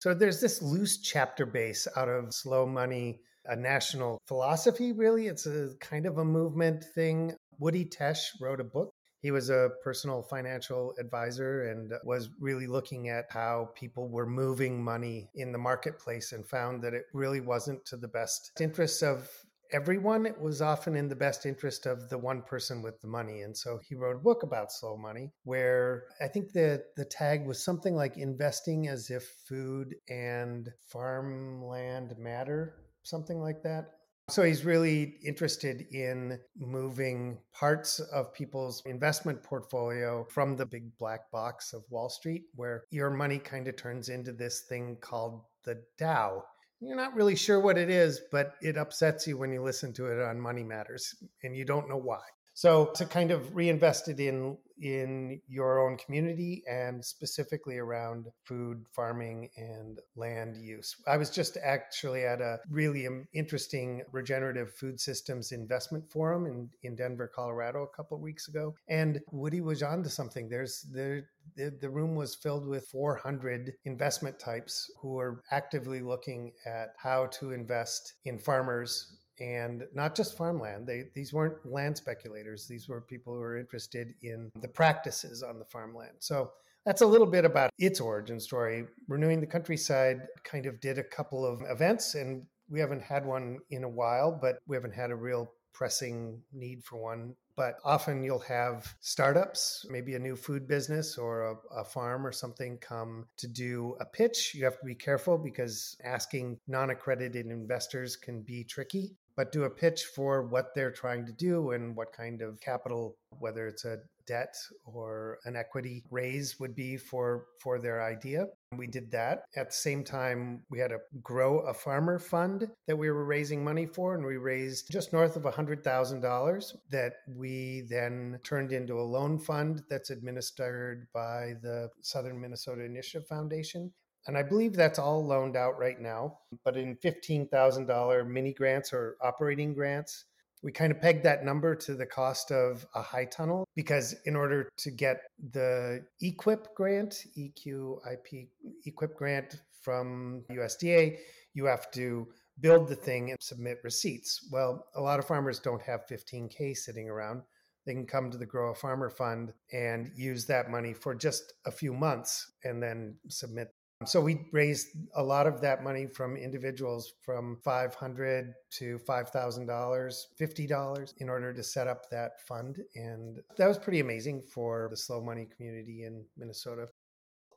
So 0.00 0.12
there's 0.12 0.42
this 0.42 0.60
loose 0.60 0.98
chapter 0.98 1.46
base 1.46 1.88
out 1.96 2.10
of 2.10 2.34
Slow 2.34 2.66
Money 2.66 3.20
a 3.50 3.56
national 3.56 4.18
philosophy, 4.26 4.92
really. 4.92 5.26
It's 5.26 5.46
a 5.46 5.72
kind 5.80 6.06
of 6.06 6.18
a 6.18 6.24
movement 6.24 6.84
thing. 6.94 7.34
Woody 7.58 7.84
Tasch 7.84 8.30
wrote 8.40 8.60
a 8.60 8.64
book 8.64 8.90
He 9.20 9.32
was 9.32 9.50
a 9.50 9.70
personal 9.84 10.22
financial 10.22 10.94
advisor 10.98 11.64
and 11.64 11.92
was 12.04 12.30
really 12.40 12.66
looking 12.66 13.08
at 13.08 13.26
how 13.28 13.70
people 13.74 14.08
were 14.08 14.26
moving 14.26 14.82
money 14.82 15.28
in 15.34 15.52
the 15.52 15.58
marketplace 15.58 16.32
and 16.32 16.46
found 16.46 16.82
that 16.82 16.94
it 16.94 17.04
really 17.12 17.40
wasn't 17.40 17.84
to 17.86 17.96
the 17.98 18.08
best 18.08 18.52
interests 18.60 19.02
of 19.02 19.28
everyone, 19.72 20.26
it 20.26 20.40
was 20.40 20.62
often 20.62 20.96
in 20.96 21.08
the 21.08 21.16
best 21.16 21.46
interest 21.46 21.86
of 21.86 22.08
the 22.08 22.18
one 22.18 22.42
person 22.42 22.82
with 22.82 23.00
the 23.00 23.08
money. 23.08 23.42
And 23.42 23.56
so 23.56 23.78
he 23.88 23.94
wrote 23.94 24.16
a 24.16 24.20
book 24.20 24.42
about 24.42 24.72
slow 24.72 24.96
money 24.96 25.30
where 25.44 26.04
I 26.20 26.28
think 26.28 26.52
the, 26.52 26.82
the 26.96 27.04
tag 27.04 27.46
was 27.46 27.62
something 27.62 27.94
like 27.94 28.16
investing 28.16 28.88
as 28.88 29.10
if 29.10 29.24
food 29.48 29.94
and 30.08 30.68
farmland 30.88 32.16
matter, 32.18 32.74
something 33.02 33.40
like 33.40 33.62
that. 33.62 33.90
So 34.28 34.44
he's 34.44 34.64
really 34.64 35.16
interested 35.24 35.86
in 35.90 36.38
moving 36.56 37.38
parts 37.52 37.98
of 37.98 38.32
people's 38.32 38.80
investment 38.86 39.42
portfolio 39.42 40.24
from 40.30 40.56
the 40.56 40.66
big 40.66 40.96
black 40.98 41.30
box 41.32 41.72
of 41.72 41.82
Wall 41.90 42.08
Street, 42.08 42.44
where 42.54 42.84
your 42.90 43.10
money 43.10 43.38
kind 43.38 43.66
of 43.66 43.76
turns 43.76 44.08
into 44.08 44.32
this 44.32 44.62
thing 44.68 44.98
called 45.00 45.42
the 45.64 45.82
Dow 45.98 46.44
you're 46.80 46.96
not 46.96 47.14
really 47.14 47.36
sure 47.36 47.60
what 47.60 47.76
it 47.76 47.90
is, 47.90 48.22
but 48.32 48.54
it 48.62 48.76
upsets 48.78 49.26
you 49.26 49.36
when 49.36 49.52
you 49.52 49.62
listen 49.62 49.92
to 49.94 50.06
it 50.06 50.22
on 50.22 50.40
Money 50.40 50.64
Matters 50.64 51.14
and 51.42 51.54
you 51.54 51.64
don't 51.64 51.88
know 51.88 51.98
why. 51.98 52.20
So 52.60 52.90
to 52.96 53.06
kind 53.06 53.30
of 53.30 53.56
reinvest 53.56 54.08
it 54.08 54.20
in 54.20 54.58
in 54.82 55.40
your 55.48 55.80
own 55.80 55.96
community 55.96 56.62
and 56.70 57.02
specifically 57.02 57.78
around 57.78 58.26
food 58.44 58.84
farming 58.92 59.48
and 59.56 59.98
land 60.14 60.58
use. 60.58 60.94
I 61.06 61.16
was 61.16 61.30
just 61.30 61.56
actually 61.62 62.24
at 62.24 62.42
a 62.42 62.58
really 62.68 63.06
um, 63.06 63.26
interesting 63.32 64.02
regenerative 64.12 64.74
food 64.74 65.00
systems 65.00 65.52
investment 65.52 66.10
forum 66.10 66.44
in, 66.44 66.68
in 66.82 66.96
Denver, 66.96 67.30
Colorado 67.34 67.82
a 67.82 67.96
couple 67.96 68.18
of 68.18 68.22
weeks 68.22 68.48
ago. 68.48 68.74
And 68.88 69.20
Woody 69.32 69.62
was 69.62 69.82
on 69.82 70.02
to 70.02 70.10
something. 70.10 70.46
There's 70.50 70.86
there 70.92 71.30
the, 71.56 71.74
the 71.80 71.88
room 71.88 72.14
was 72.14 72.34
filled 72.34 72.66
with 72.66 72.86
400 72.88 73.72
investment 73.86 74.38
types 74.38 74.90
who 75.00 75.18
are 75.18 75.42
actively 75.50 76.00
looking 76.00 76.52
at 76.66 76.94
how 76.98 77.26
to 77.38 77.52
invest 77.52 78.14
in 78.26 78.38
farmers 78.38 79.16
and 79.40 79.84
not 79.94 80.14
just 80.14 80.36
farmland. 80.36 80.86
They, 80.86 81.04
these 81.14 81.32
weren't 81.32 81.64
land 81.64 81.96
speculators. 81.96 82.66
These 82.66 82.88
were 82.88 83.00
people 83.00 83.34
who 83.34 83.40
were 83.40 83.58
interested 83.58 84.14
in 84.22 84.50
the 84.60 84.68
practices 84.68 85.42
on 85.42 85.58
the 85.58 85.64
farmland. 85.64 86.16
So 86.18 86.52
that's 86.84 87.02
a 87.02 87.06
little 87.06 87.26
bit 87.26 87.44
about 87.44 87.70
its 87.78 88.00
origin 88.00 88.40
story. 88.40 88.86
Renewing 89.08 89.40
the 89.40 89.46
Countryside 89.46 90.26
kind 90.44 90.66
of 90.66 90.80
did 90.80 90.98
a 90.98 91.04
couple 91.04 91.44
of 91.44 91.62
events, 91.68 92.14
and 92.14 92.44
we 92.68 92.80
haven't 92.80 93.02
had 93.02 93.26
one 93.26 93.58
in 93.70 93.84
a 93.84 93.88
while, 93.88 94.30
but 94.30 94.60
we 94.66 94.76
haven't 94.76 94.94
had 94.94 95.10
a 95.10 95.16
real 95.16 95.52
pressing 95.72 96.40
need 96.52 96.84
for 96.84 96.98
one. 96.98 97.34
But 97.60 97.76
often 97.84 98.22
you'll 98.22 98.38
have 98.38 98.94
startups, 99.00 99.84
maybe 99.90 100.14
a 100.14 100.18
new 100.18 100.34
food 100.34 100.66
business 100.66 101.18
or 101.18 101.42
a, 101.42 101.80
a, 101.80 101.84
farm 101.84 102.26
or 102.26 102.32
something, 102.32 102.78
come 102.78 103.26
to 103.36 103.46
do 103.46 103.98
a 104.00 104.06
pitch. 104.06 104.54
You 104.54 104.64
have 104.64 104.78
to 104.78 104.86
be 104.86 104.94
careful 104.94 105.36
because 105.36 105.94
asking 106.02 106.56
non 106.68 106.88
accredited 106.88 107.44
investors 107.44 108.16
can 108.16 108.40
be 108.40 108.64
tricky 108.64 109.14
but 109.36 109.52
do 109.52 109.64
a 109.64 109.70
pitch 109.70 110.04
for 110.04 110.42
what 110.42 110.74
they're 110.74 110.90
trying 110.90 111.24
to 111.24 111.32
do 111.32 111.70
and 111.70 111.96
what 111.96 112.12
kind 112.12 112.42
of 112.42 112.60
capital, 112.60 113.16
whether 113.38 113.66
it's 113.66 113.86
a 113.86 113.96
debt 114.26 114.54
or 114.84 115.38
an 115.44 115.56
equity 115.56 116.04
raise 116.10 116.60
would 116.60 116.74
be 116.74 116.96
for 116.96 117.46
for 117.58 117.78
their 117.78 118.02
idea. 118.02 118.46
We 118.76 118.86
did 118.86 119.10
that. 119.12 119.44
At 119.56 119.70
the 119.70 119.80
same 119.88 120.04
time, 120.04 120.62
we 120.70 120.78
had 120.78 120.92
a 120.92 120.98
grow 121.22 121.52
a 121.60 121.74
farmer 121.74 122.18
fund 122.18 122.68
that 122.86 122.96
we 123.02 123.10
were 123.10 123.24
raising 123.36 123.64
money 123.64 123.86
for, 123.86 124.14
and 124.14 124.24
we 124.24 124.36
raised 124.36 124.92
just 124.92 125.12
north 125.12 125.34
of 125.36 125.42
$100,000 125.42 126.72
that 126.90 127.12
we 127.26 127.49
then 127.88 128.38
turned 128.42 128.72
into 128.72 129.00
a 129.00 129.02
loan 129.02 129.38
fund 129.38 129.82
that's 129.88 130.10
administered 130.10 131.06
by 131.12 131.54
the 131.62 131.88
Southern 132.02 132.40
Minnesota 132.40 132.82
Initiative 132.84 133.26
Foundation. 133.28 133.92
And 134.26 134.36
I 134.36 134.42
believe 134.42 134.74
that's 134.74 134.98
all 134.98 135.24
loaned 135.24 135.56
out 135.56 135.78
right 135.78 136.00
now, 136.00 136.38
but 136.64 136.76
in 136.76 136.96
$15,000 136.96 138.26
mini 138.28 138.52
grants 138.52 138.92
or 138.92 139.16
operating 139.22 139.74
grants. 139.74 140.26
We 140.62 140.72
kind 140.72 140.92
of 140.92 141.00
pegged 141.00 141.24
that 141.24 141.42
number 141.42 141.74
to 141.74 141.94
the 141.94 142.04
cost 142.04 142.52
of 142.52 142.86
a 142.94 143.00
high 143.00 143.24
tunnel 143.24 143.64
because 143.74 144.14
in 144.26 144.36
order 144.36 144.68
to 144.76 144.90
get 144.90 145.22
the 145.52 146.04
EQIP 146.22 146.66
grant, 146.76 147.24
EQIP 147.38 148.48
EQIP 148.86 149.14
grant 149.14 149.62
from 149.80 150.44
USDA, 150.50 151.16
you 151.54 151.64
have 151.64 151.90
to 151.92 152.28
build 152.60 152.88
the 152.88 152.96
thing 152.96 153.30
and 153.30 153.38
submit 153.40 153.78
receipts. 153.84 154.48
Well, 154.50 154.86
a 154.94 155.00
lot 155.00 155.18
of 155.18 155.26
farmers 155.26 155.58
don't 155.58 155.82
have 155.82 156.06
15K 156.06 156.76
sitting 156.76 157.08
around. 157.08 157.42
They 157.86 157.94
can 157.94 158.06
come 158.06 158.30
to 158.30 158.38
the 158.38 158.46
Grow 158.46 158.72
a 158.72 158.74
Farmer 158.74 159.10
Fund 159.10 159.52
and 159.72 160.10
use 160.14 160.44
that 160.46 160.70
money 160.70 160.92
for 160.92 161.14
just 161.14 161.54
a 161.64 161.70
few 161.70 161.94
months 161.94 162.52
and 162.64 162.82
then 162.82 163.16
submit 163.28 163.72
so 164.06 164.18
we 164.18 164.46
raised 164.50 164.88
a 165.14 165.22
lot 165.22 165.46
of 165.46 165.60
that 165.60 165.84
money 165.84 166.06
from 166.06 166.34
individuals 166.34 167.12
from 167.20 167.58
500 167.62 168.54
to 168.78 168.98
$5,000, 168.98 170.24
$50 170.40 171.14
in 171.18 171.28
order 171.28 171.52
to 171.52 171.62
set 171.62 171.86
up 171.86 172.08
that 172.08 172.40
fund. 172.40 172.78
And 172.94 173.40
that 173.58 173.68
was 173.68 173.78
pretty 173.78 174.00
amazing 174.00 174.40
for 174.40 174.88
the 174.90 174.96
slow 174.96 175.20
money 175.20 175.46
community 175.54 176.04
in 176.04 176.24
Minnesota. 176.38 176.86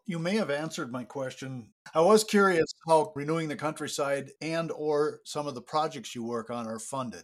You 0.06 0.20
may 0.20 0.36
have 0.36 0.50
answered 0.50 0.92
my 0.92 1.06
question. 1.06 1.70
I 1.94 2.02
was 2.02 2.26
curious 2.26 2.74
how 2.88 3.14
renewing 3.16 3.48
the 3.48 3.56
countryside 3.56 4.32
and 4.42 4.70
or 4.72 5.22
some 5.24 5.48
of 5.48 5.56
the 5.56 5.62
projects 5.62 6.14
you 6.14 6.24
work 6.24 6.50
on 6.50 6.68
are 6.68 6.80
funded. 6.80 7.24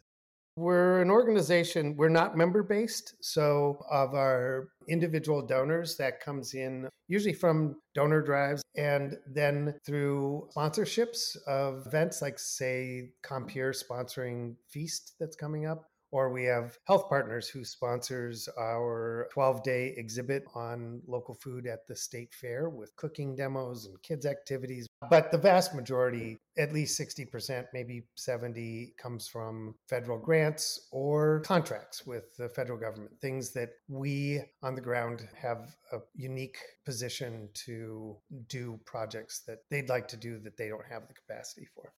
We're 0.56 1.02
an 1.02 1.10
organization, 1.10 1.96
we're 1.96 2.10
not 2.10 2.36
member 2.36 2.64
based. 2.64 3.16
So, 3.22 3.86
of 3.90 4.14
our 4.14 4.70
individual 4.90 5.46
donors, 5.46 5.96
that 5.98 6.20
comes 6.20 6.54
in 6.54 6.90
usually 7.08 7.34
from 7.34 7.78
donor 7.96 8.22
drives 8.22 8.62
and 8.76 9.18
then 9.26 9.76
through 9.86 10.50
sponsorships 10.56 11.38
of 11.48 11.86
events 11.88 12.22
like, 12.22 12.38
say, 12.38 13.12
Compeer 13.24 13.72
sponsoring 13.72 14.56
Feast 14.68 15.14
that's 15.20 15.36
coming 15.36 15.66
up 15.66 15.89
or 16.12 16.32
we 16.32 16.44
have 16.46 16.78
health 16.86 17.08
partners 17.10 17.48
who 17.48 17.64
sponsors 17.64 18.50
our 18.58 19.28
12 19.32 19.64
day 19.64 19.94
exhibit 19.98 20.44
on 20.56 21.02
local 21.08 21.36
food 21.36 21.68
at 21.68 21.88
the 21.88 21.96
state 21.96 22.34
fair 22.34 22.70
with 22.70 22.96
cooking 22.96 23.36
demos 23.36 23.86
and 23.86 24.02
kids 24.02 24.26
activities. 24.26 24.88
But 25.10 25.32
the 25.32 25.38
vast 25.38 25.76
majority 25.76 26.38
at 26.58 26.74
least 26.74 27.00
60% 27.00 27.66
maybe 27.74 28.04
70 28.16 28.94
comes 29.02 29.28
from 29.28 29.76
federal 29.88 30.18
grants 30.18 30.88
or 30.92 31.42
contracts 31.42 32.06
with 32.06 32.36
the 32.38 32.50
federal 32.50 32.78
government 32.78 33.14
things 33.22 33.52
that 33.52 33.70
we 33.88 34.42
on 34.62 34.76
the 34.76 34.82
ground 34.82 35.28
have 35.36 35.76
a 35.94 35.98
unique 36.16 36.58
position 36.86 37.50
to 37.54 38.18
do 38.48 38.80
projects 38.86 39.44
that 39.48 39.60
they'd 39.72 39.90
like 39.90 40.08
to 40.10 40.18
do 40.18 40.38
that 40.40 40.58
they 40.58 40.68
don't 40.68 40.86
have 40.90 41.08
the 41.08 41.14
capacity 41.14 41.68
for 41.74 41.94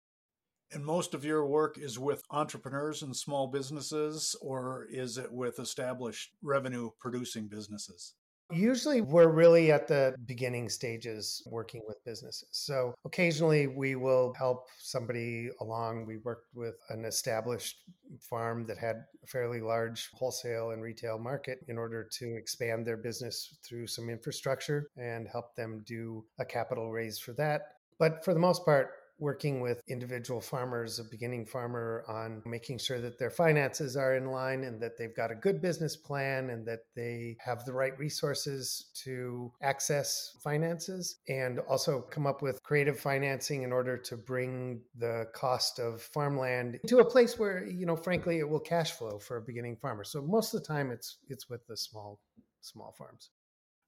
and 0.74 0.86
most 0.86 1.14
of 1.14 1.26
your 1.26 1.46
work 1.46 1.78
is 1.78 2.00
with 2.00 2.24
entrepreneurs 2.32 3.02
and 3.02 3.16
small 3.16 3.48
businesses, 3.48 4.36
or 4.42 4.88
is 4.90 5.18
it 5.18 5.32
with 5.32 5.60
established 5.60 6.32
revenue 6.42 6.90
producing 7.00 7.48
businesses? 7.48 8.14
Usually, 8.54 9.00
we're 9.00 9.32
really 9.32 9.72
at 9.72 9.88
the 9.88 10.14
beginning 10.26 10.68
stages 10.68 11.42
working 11.46 11.82
with 11.88 12.04
businesses. 12.04 12.50
So, 12.52 12.94
occasionally, 13.06 13.68
we 13.68 13.96
will 13.96 14.34
help 14.38 14.68
somebody 14.78 15.50
along. 15.62 16.06
We 16.06 16.18
worked 16.18 16.48
with 16.54 16.76
an 16.90 17.06
established 17.06 17.78
farm 18.20 18.66
that 18.66 18.78
had 18.78 18.98
a 19.24 19.28
fairly 19.28 19.62
large 19.62 20.10
wholesale 20.14 20.72
and 20.72 20.82
retail 20.82 21.18
market 21.18 21.60
in 21.70 21.78
order 21.78 22.10
to 22.20 22.36
expand 22.36 22.86
their 22.86 22.98
business 22.98 23.58
through 23.66 23.88
some 23.88 24.10
infrastructure 24.10 24.88
and 24.98 25.30
help 25.30 25.56
them 25.56 25.82
do 25.88 26.26
a 26.38 26.44
capital 26.44 26.92
raise 26.92 27.20
for 27.20 27.32
that. 27.34 27.62
But 28.00 28.26
for 28.26 28.34
the 28.34 28.40
most 28.40 28.66
part, 28.66 28.90
working 29.22 29.62
with 29.62 29.82
individual 29.88 30.42
farmers, 30.42 31.00
a 31.00 31.04
beginning 31.04 31.46
farmer, 31.46 32.04
on 32.08 32.42
making 32.46 32.80
sure 32.80 33.00
that 33.00 33.20
their 33.20 33.30
finances 33.30 33.96
are 33.96 34.16
in 34.16 34.26
line 34.26 34.64
and 34.64 34.82
that 34.82 34.98
they've 34.98 35.16
got 35.16 35.32
a 35.32 35.36
good 35.36 35.62
business 35.62 35.96
plan 35.96 36.50
and 36.50 36.66
that 36.66 36.80
they 36.96 37.38
have 37.40 37.64
the 37.64 37.72
right 37.72 37.98
resources 38.00 38.90
to 38.96 39.52
access 39.62 40.36
finances 40.44 41.20
and 41.30 41.60
also 41.60 42.02
come 42.02 42.26
up 42.26 42.42
with 42.42 42.62
creative 42.64 43.00
financing 43.00 43.62
in 43.62 43.72
order 43.72 43.96
to 43.96 44.18
bring 44.18 44.82
the 44.98 45.28
cost 45.34 45.80
of 45.80 46.02
farmland 46.02 46.80
to 46.88 46.98
a 46.98 47.06
place 47.06 47.38
where, 47.38 47.66
you 47.66 47.86
know, 47.86 47.96
frankly, 47.96 48.40
it 48.40 48.50
will 48.50 48.60
cash 48.60 48.92
flow 48.92 49.20
for 49.20 49.38
a 49.38 49.42
beginning 49.42 49.78
farmer. 49.78 50.04
So 50.04 50.22
most 50.22 50.54
of 50.54 50.62
the 50.62 50.68
time 50.68 50.92
it's 50.92 51.18
it's 51.30 51.50
with 51.50 51.66
the 51.68 51.78
small 51.78 52.20
small 52.62 52.94
farms. 52.98 53.30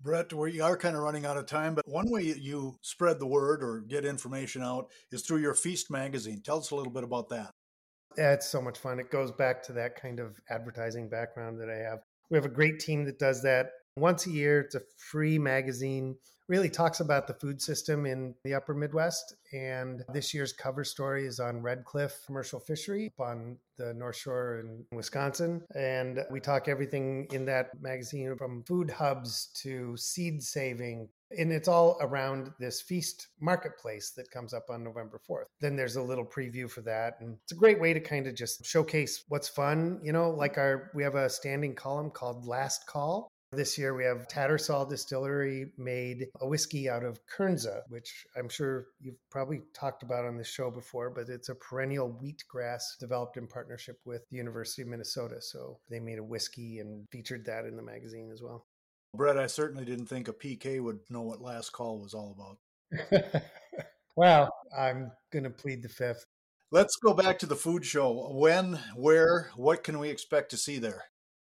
Brett, 0.04 0.34
we 0.34 0.60
are 0.60 0.76
kind 0.76 0.98
of 0.98 1.02
running 1.02 1.26
out 1.26 1.38
of 1.38 1.46
time, 1.46 1.76
but 1.76 1.88
one 1.88 2.12
way 2.12 2.24
you 2.24 2.78
spread 2.82 3.20
the 3.20 3.26
word 3.26 3.64
or 3.64 3.80
get 3.80 4.04
information 4.04 4.62
out 4.62 4.90
is 5.12 5.22
through 5.22 5.38
your 5.38 5.54
Feast 5.54 5.90
magazine. 5.90 6.42
Tell 6.44 6.58
us 6.58 6.72
a 6.72 6.76
little 6.76 6.92
bit 6.92 7.06
about 7.06 7.30
that. 7.30 7.52
Yeah, 8.18 8.34
it's 8.34 8.50
so 8.50 8.62
much 8.62 8.78
fun. 8.78 9.00
It 9.00 9.10
goes 9.10 9.32
back 9.32 9.64
to 9.64 9.74
that 9.74 9.96
kind 9.96 10.20
of 10.20 10.38
advertising 10.50 11.08
background 11.08 11.58
that 11.62 11.70
I 11.70 11.78
have. 11.78 12.00
We 12.30 12.38
have 12.38 12.44
a 12.46 12.50
great 12.50 12.80
team 12.80 13.06
that 13.06 13.18
does 13.18 13.42
that. 13.44 13.70
Once 13.98 14.26
a 14.26 14.32
year. 14.32 14.62
It's 14.62 14.76
a 14.76 14.82
free 14.98 15.40
magazine. 15.40 16.16
Really 16.50 16.70
talks 16.70 17.00
about 17.00 17.26
the 17.26 17.34
food 17.36 17.62
system 17.62 18.06
in 18.06 18.36
the 18.44 18.54
upper 18.54 18.74
Midwest. 18.74 19.36
And 19.54 20.04
this 20.12 20.34
year's 20.34 20.52
cover 20.52 20.84
story 20.84 21.26
is 21.26 21.40
on 21.40 21.62
Red 21.62 21.86
Cliff 21.86 22.20
Commercial 22.26 22.60
Fishery 22.60 23.12
up 23.18 23.26
on 23.26 23.58
the 23.78 23.94
North 23.94 24.18
Shore 24.18 24.60
in 24.60 24.86
Wisconsin. 24.92 25.64
And 25.74 26.20
we 26.30 26.42
talk 26.42 26.68
everything 26.68 27.28
in 27.32 27.46
that 27.46 27.70
magazine 27.82 28.36
from 28.38 28.64
food 28.64 28.92
hubs 28.92 29.48
to 29.62 29.96
seed 29.96 30.44
saving 30.44 31.08
and 31.38 31.52
it's 31.52 31.68
all 31.68 31.98
around 32.02 32.52
this 32.60 32.82
feast 32.82 33.30
marketplace 33.40 34.12
that 34.12 34.30
comes 34.32 34.54
up 34.54 34.70
on 34.70 34.84
November 34.84 35.20
4th. 35.30 35.46
Then 35.62 35.76
there's 35.76 35.96
a 35.96 36.02
little 36.02 36.26
preview 36.26 36.70
for 36.70 36.82
that. 36.82 37.16
And 37.20 37.38
it's 37.44 37.52
a 37.52 37.56
great 37.56 37.80
way 37.80 37.94
to 37.94 38.00
kind 38.00 38.28
of 38.28 38.36
just 38.36 38.66
showcase 38.66 39.24
what's 39.28 39.50
fun. 39.50 40.00
You 40.04 40.14
know, 40.14 40.30
like 40.30 40.58
our, 40.58 40.92
we 40.94 41.04
have 41.04 41.16
a 41.16 41.30
standing 41.30 41.76
column 41.76 42.12
called 42.12 42.46
Last 42.46 42.88
Call. 42.88 43.32
This 43.56 43.78
year 43.78 43.94
we 43.94 44.04
have 44.04 44.28
Tattersall 44.28 44.90
Distillery 44.90 45.72
made 45.78 46.28
a 46.42 46.48
whiskey 46.48 46.90
out 46.90 47.04
of 47.04 47.20
Kernza, 47.28 47.82
which 47.88 48.26
I'm 48.36 48.50
sure 48.50 48.88
you've 49.00 49.20
probably 49.30 49.62
talked 49.76 50.02
about 50.02 50.26
on 50.26 50.38
the 50.38 50.44
show 50.44 50.72
before, 50.72 51.12
but 51.12 51.30
it's 51.30 51.50
a 51.50 51.56
perennial 51.56 52.10
wheatgrass 52.10 52.82
developed 53.00 53.38
in 53.38 53.46
partnership 53.46 54.00
with 54.06 54.28
the 54.32 54.38
University 54.38 54.82
of 54.82 54.88
Minnesota. 54.88 55.40
So 55.40 55.78
they 55.88 56.00
made 56.00 56.18
a 56.18 56.24
whiskey 56.24 56.80
and 56.80 57.06
featured 57.12 57.46
that 57.46 57.66
in 57.66 57.76
the 57.76 57.84
magazine 57.84 58.32
as 58.34 58.42
well. 58.42 58.66
Brett, 59.16 59.38
I 59.38 59.46
certainly 59.46 59.86
didn't 59.86 60.08
think 60.08 60.28
a 60.28 60.34
PK 60.34 60.82
would 60.82 61.00
know 61.12 61.22
what 61.22 61.40
last 61.40 61.74
call 61.74 62.00
was 62.00 62.16
all 62.16 62.36
about. 62.36 63.44
well, 64.16 64.50
I'm 64.76 65.12
going 65.32 65.44
to 65.44 65.52
plead 65.52 65.84
the 65.84 65.90
fifth. 65.90 66.26
Let's 66.72 66.96
go 66.96 67.14
back 67.14 67.38
to 67.40 67.46
the 67.46 67.56
food 67.56 67.86
show. 67.86 68.32
When, 68.34 68.80
where, 68.96 69.52
what 69.56 69.84
can 69.84 70.00
we 70.00 70.10
expect 70.10 70.50
to 70.52 70.58
see 70.58 70.80
there? 70.80 71.04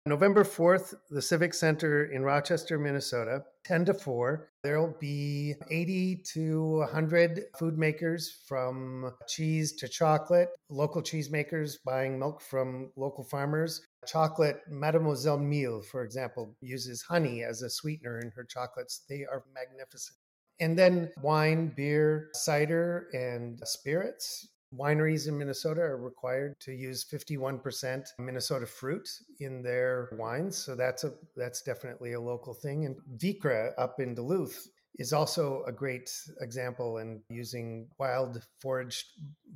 November 0.07 0.45
4th, 0.45 0.95
the 1.11 1.21
Civic 1.21 1.53
Center 1.53 2.05
in 2.13 2.23
Rochester, 2.23 2.79
Minnesota, 2.79 3.43
10 3.65 3.87
to 3.87 3.95
4. 3.95 4.49
There'll 4.63 4.95
be 5.01 5.55
80 5.69 6.23
to 6.33 6.77
100 6.79 7.47
food 7.59 7.77
makers 7.77 8.43
from 8.47 9.13
cheese 9.27 9.73
to 9.73 9.89
chocolate, 9.89 10.51
local 10.71 11.03
cheesemakers 11.03 11.79
buying 11.85 12.21
milk 12.21 12.41
from 12.41 12.93
local 12.95 13.25
farmers. 13.25 13.85
Chocolate, 14.07 14.61
Mademoiselle 14.71 15.39
Miel, 15.39 15.83
for 15.83 16.05
example, 16.05 16.55
uses 16.61 17.03
honey 17.03 17.43
as 17.43 17.63
a 17.63 17.69
sweetener 17.69 18.21
in 18.21 18.31
her 18.31 18.45
chocolates. 18.45 19.03
They 19.09 19.25
are 19.29 19.43
magnificent. 19.53 20.19
And 20.61 20.79
then 20.79 21.11
wine, 21.21 21.73
beer, 21.77 22.29
cider, 22.33 23.09
and 23.13 23.59
spirits 23.65 24.47
Wineries 24.79 25.29
in 25.29 25.39
Minnesota 25.39 25.81
are 25.81 25.97
required 25.97 26.59
to 26.61 26.73
use 26.73 27.05
51% 27.05 28.05
Minnesota 28.19 28.67
fruit 28.67 29.09
in 29.41 29.63
their 29.63 30.11
wines, 30.13 30.57
so 30.57 30.75
that's 30.75 31.05
a 31.05 31.13
that's 31.37 31.63
definitely 31.63 32.13
a 32.13 32.21
local 32.21 32.55
thing. 32.55 32.85
And 32.85 32.97
Vikre 33.19 33.73
up 33.79 34.01
in 34.01 34.15
Duluth 34.15 34.69
is 34.99 35.13
also 35.13 35.63
a 35.67 35.73
great 35.73 36.11
example 36.41 36.99
in 36.99 37.23
using 37.29 37.89
wild 37.99 38.43
foraged 38.61 39.07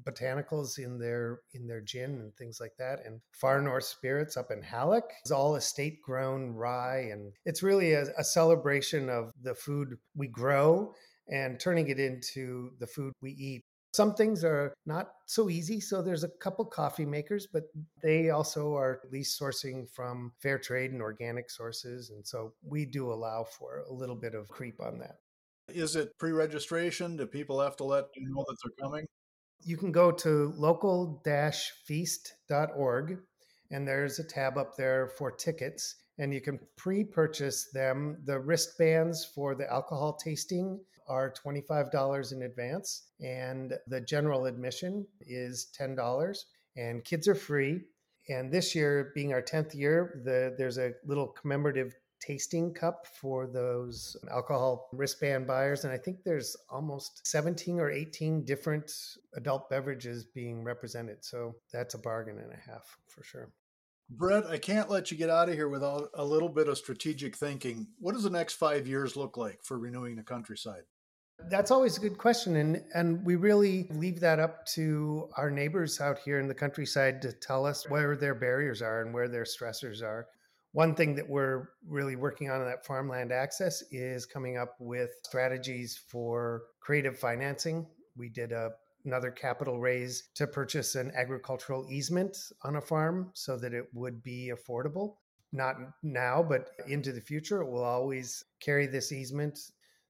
botanicals 0.05 0.79
in 0.79 0.99
their 0.99 1.41
in 1.55 1.67
their 1.67 1.81
gin 1.81 2.11
and 2.11 2.35
things 2.37 2.59
like 2.61 2.73
that 2.79 3.01
and 3.05 3.21
far 3.33 3.61
north 3.61 3.85
spirits 3.85 4.37
up 4.37 4.51
in 4.51 4.63
Hallock 4.63 5.11
is 5.25 5.31
all 5.31 5.57
estate 5.57 6.01
grown 6.03 6.55
rye 6.55 7.09
and 7.11 7.33
it's 7.45 7.63
really 7.63 7.93
a, 7.93 8.05
a 8.19 8.25
celebration 8.25 9.09
of 9.09 9.33
the 9.43 9.55
food 9.55 9.97
we 10.15 10.29
grow 10.29 10.93
and 11.29 11.61
turning 11.61 11.89
it 11.89 11.99
into 11.99 12.71
the 12.79 12.87
food 12.87 13.13
we 13.23 13.31
eat 13.33 13.65
some 13.93 14.15
things 14.15 14.45
are 14.45 14.73
not 14.87 15.13
so 15.27 15.51
easy. 15.51 15.81
So 15.81 16.01
there's 16.01 16.25
a 16.25 16.29
couple 16.29 16.65
coffee 16.65 17.05
makers, 17.05 17.49
but 17.53 17.65
they 18.03 18.31
also 18.31 18.75
are 18.75 19.01
at 19.05 19.13
least 19.13 19.41
sourcing 19.41 19.91
from 19.91 20.33
fair 20.41 20.59
trade 20.59 20.93
and 20.93 21.03
organic 21.03 21.51
sources. 21.51 22.11
And 22.11 22.27
so 22.27 22.53
we 22.63 22.87
do 22.87 23.13
allow 23.13 23.45
for 23.45 23.83
a 23.89 23.93
little 23.93 24.15
bit 24.15 24.35
of 24.35 24.49
creep 24.49 24.81
on 24.81 24.99
that. 25.01 25.17
Is 25.69 25.97
it 25.97 26.17
pre 26.19 26.33
registration? 26.33 27.17
Do 27.17 27.27
people 27.27 27.61
have 27.61 27.77
to 27.77 27.85
let 27.85 28.05
you 28.15 28.29
know 28.29 28.45
that 28.49 28.57
they're 28.63 28.87
coming? 28.87 29.07
You 29.63 29.77
can 29.77 29.93
go 29.93 30.11
to 30.11 30.55
local 30.57 31.23
feast.org 31.85 33.19
and 33.71 33.87
there's 33.87 34.19
a 34.19 34.25
tab 34.25 34.57
up 34.57 34.77
there 34.77 35.09
for 35.19 35.31
tickets 35.31 35.97
and 36.19 36.35
you 36.35 36.41
can 36.41 36.59
pre-purchase 36.77 37.71
them 37.73 38.19
the 38.25 38.39
wristbands 38.39 39.25
for 39.25 39.55
the 39.55 39.71
alcohol 39.71 40.15
tasting 40.15 40.79
are 41.11 41.35
$25 41.45 42.33
in 42.33 42.43
advance, 42.43 43.11
and 43.21 43.75
the 43.89 44.01
general 44.01 44.47
admission 44.47 45.07
is 45.21 45.69
$10. 45.79 46.39
And 46.77 47.05
kids 47.05 47.29
are 47.29 47.35
free. 47.35 47.81
And 48.29 48.53
this 48.53 48.75
year, 48.75 49.11
being 49.15 49.33
our 49.33 49.43
10th 49.43 49.75
year, 49.75 50.23
the, 50.25 50.55
there's 50.57 50.79
a 50.79 50.93
little 51.05 51.27
commemorative 51.27 51.95
tasting 52.21 52.73
cup 52.73 53.07
for 53.07 53.47
those 53.47 54.17
alcohol 54.31 54.89
wristband 54.93 55.47
buyers. 55.47 55.85
And 55.85 55.93
I 55.93 55.97
think 55.97 56.19
there's 56.23 56.57
almost 56.69 57.27
17 57.27 57.81
or 57.81 57.91
18 57.91 58.45
different 58.45 58.93
adult 59.35 59.69
beverages 59.69 60.25
being 60.25 60.63
represented. 60.63 61.25
So 61.25 61.57
that's 61.73 61.95
a 61.95 61.99
bargain 61.99 62.39
and 62.39 62.53
a 62.53 62.71
half 62.71 62.97
for 63.09 63.25
sure. 63.25 63.51
Brett, 64.11 64.47
I 64.47 64.59
can't 64.59 64.91
let 64.91 65.11
you 65.11 65.17
get 65.17 65.31
out 65.31 65.49
of 65.49 65.55
here 65.55 65.69
without 65.69 66.11
a 66.15 66.25
little 66.25 66.49
bit 66.49 66.69
of 66.69 66.77
strategic 66.77 67.37
thinking. 67.37 67.87
What 68.01 68.13
does 68.13 68.25
the 68.25 68.31
next 68.31 68.55
five 68.55 68.87
years 68.87 69.17
look 69.17 69.37
like 69.37 69.61
for 69.63 69.79
renewing 69.79 70.17
the 70.17 70.25
countryside? 70.25 70.83
That's 71.49 71.71
always 71.71 71.97
a 71.97 72.01
good 72.01 72.19
question. 72.19 72.57
And, 72.57 72.83
and 72.95 73.25
we 73.25 73.37
really 73.37 73.89
leave 73.91 74.21
that 74.21 74.39
up 74.39 74.67
to 74.75 75.29
our 75.37 75.51
neighbors 75.51 76.01
out 76.01 76.19
here 76.19 76.39
in 76.39 76.49
the 76.49 76.55
countryside 76.55 77.23
to 77.23 77.33
tell 77.33 77.67
us 77.67 77.89
where 77.89 78.17
their 78.17 78.35
barriers 78.35 78.83
are 78.83 79.03
and 79.03 79.13
where 79.15 79.29
their 79.29 79.45
stressors 79.45 80.03
are. 80.03 80.27
One 80.73 80.95
thing 80.95 81.17
that 81.17 81.29
we're 81.29 81.71
really 81.89 82.15
working 82.15 82.51
on 82.51 82.61
in 82.61 82.67
that 82.69 82.87
farmland 82.87 83.33
access 83.33 83.83
is 83.91 84.25
coming 84.27 84.57
up 84.57 84.77
with 84.79 85.11
strategies 85.25 85.99
for 86.09 86.63
creative 86.81 87.19
financing. 87.19 87.87
We 88.17 88.29
did 88.29 88.53
a 88.53 88.71
another 89.05 89.31
capital 89.31 89.81
raise 89.81 90.29
to 90.35 90.47
purchase 90.47 90.95
an 90.95 91.13
agricultural 91.17 91.87
easement 91.91 92.37
on 92.65 92.77
a 92.77 92.81
farm 92.81 93.31
so 93.35 93.57
that 93.57 93.73
it 93.73 93.87
would 93.95 94.23
be 94.23 94.53
affordable. 94.55 95.17
Not 95.53 95.77
now, 96.03 96.43
but 96.43 96.69
into 96.87 97.13
the 97.13 97.21
future, 97.21 97.63
it 97.63 97.71
will 97.71 97.85
always 97.85 98.45
carry 98.61 98.87
this 98.87 99.11
easement 99.11 99.59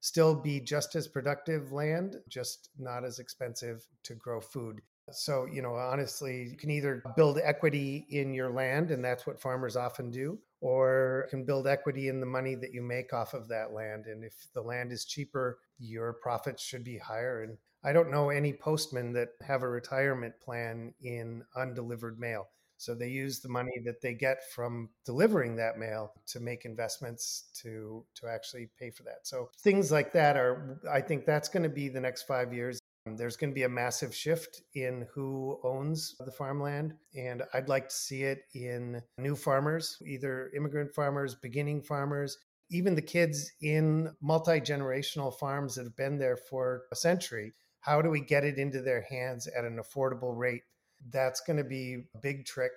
still 0.00 0.34
be 0.34 0.60
just 0.60 0.94
as 0.96 1.06
productive 1.06 1.72
land, 1.72 2.16
just 2.28 2.70
not 2.78 3.04
as 3.04 3.18
expensive 3.18 3.86
to 4.02 4.14
grow 4.14 4.40
food. 4.40 4.80
So, 5.12 5.46
you 5.46 5.60
know, 5.60 5.74
honestly, 5.74 6.48
you 6.50 6.56
can 6.56 6.70
either 6.70 7.02
build 7.16 7.38
equity 7.42 8.06
in 8.10 8.32
your 8.32 8.50
land, 8.50 8.90
and 8.90 9.04
that's 9.04 9.26
what 9.26 9.40
farmers 9.40 9.76
often 9.76 10.10
do, 10.10 10.38
or 10.60 11.26
can 11.30 11.44
build 11.44 11.66
equity 11.66 12.08
in 12.08 12.20
the 12.20 12.26
money 12.26 12.54
that 12.54 12.72
you 12.72 12.82
make 12.82 13.12
off 13.12 13.34
of 13.34 13.48
that 13.48 13.72
land. 13.72 14.06
And 14.06 14.24
if 14.24 14.34
the 14.54 14.62
land 14.62 14.92
is 14.92 15.04
cheaper, 15.04 15.58
your 15.78 16.12
profits 16.12 16.62
should 16.62 16.84
be 16.84 16.98
higher. 16.98 17.42
And 17.42 17.58
I 17.82 17.92
don't 17.92 18.10
know 18.10 18.30
any 18.30 18.52
postmen 18.52 19.12
that 19.14 19.30
have 19.42 19.62
a 19.62 19.68
retirement 19.68 20.34
plan 20.40 20.94
in 21.02 21.42
undelivered 21.56 22.20
mail. 22.20 22.48
So 22.80 22.94
they 22.94 23.08
use 23.08 23.40
the 23.40 23.48
money 23.50 23.78
that 23.84 24.00
they 24.00 24.14
get 24.14 24.50
from 24.54 24.88
delivering 25.04 25.54
that 25.56 25.78
mail 25.78 26.14
to 26.28 26.40
make 26.40 26.64
investments 26.64 27.50
to 27.62 28.06
to 28.14 28.26
actually 28.26 28.70
pay 28.78 28.90
for 28.90 29.02
that. 29.02 29.24
So 29.24 29.50
things 29.58 29.92
like 29.92 30.14
that 30.14 30.38
are 30.38 30.80
I 30.90 31.02
think 31.02 31.26
that's 31.26 31.50
going 31.50 31.62
to 31.64 31.68
be 31.68 31.90
the 31.90 32.00
next 32.00 32.22
5 32.22 32.54
years. 32.54 32.80
There's 33.04 33.36
going 33.36 33.50
to 33.50 33.54
be 33.54 33.64
a 33.64 33.68
massive 33.68 34.14
shift 34.14 34.62
in 34.74 35.06
who 35.12 35.60
owns 35.62 36.16
the 36.20 36.32
farmland 36.32 36.94
and 37.14 37.42
I'd 37.52 37.68
like 37.68 37.90
to 37.90 37.94
see 37.94 38.22
it 38.22 38.44
in 38.54 39.02
new 39.18 39.36
farmers, 39.36 39.98
either 40.06 40.50
immigrant 40.56 40.94
farmers, 40.94 41.34
beginning 41.34 41.82
farmers, 41.82 42.38
even 42.70 42.94
the 42.94 43.02
kids 43.02 43.52
in 43.60 44.10
multi-generational 44.22 45.38
farms 45.38 45.74
that 45.74 45.84
have 45.84 45.96
been 45.96 46.18
there 46.18 46.36
for 46.36 46.84
a 46.92 46.96
century. 46.96 47.52
How 47.80 48.00
do 48.00 48.08
we 48.08 48.20
get 48.20 48.44
it 48.44 48.58
into 48.58 48.80
their 48.80 49.02
hands 49.02 49.46
at 49.48 49.64
an 49.64 49.78
affordable 49.78 50.34
rate 50.34 50.62
that's 51.08 51.40
going 51.40 51.56
to 51.56 51.64
be 51.64 52.04
a 52.14 52.18
big 52.18 52.44
trick. 52.44 52.72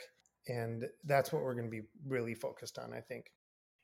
And 0.48 0.86
that's 1.06 1.32
what 1.32 1.44
we're 1.44 1.56
going 1.56 1.68
to 1.68 1.72
be 1.72 1.84
really 2.06 2.36
focused 2.36 2.78
on, 2.78 2.94
I 2.94 3.00
think. 3.00 3.32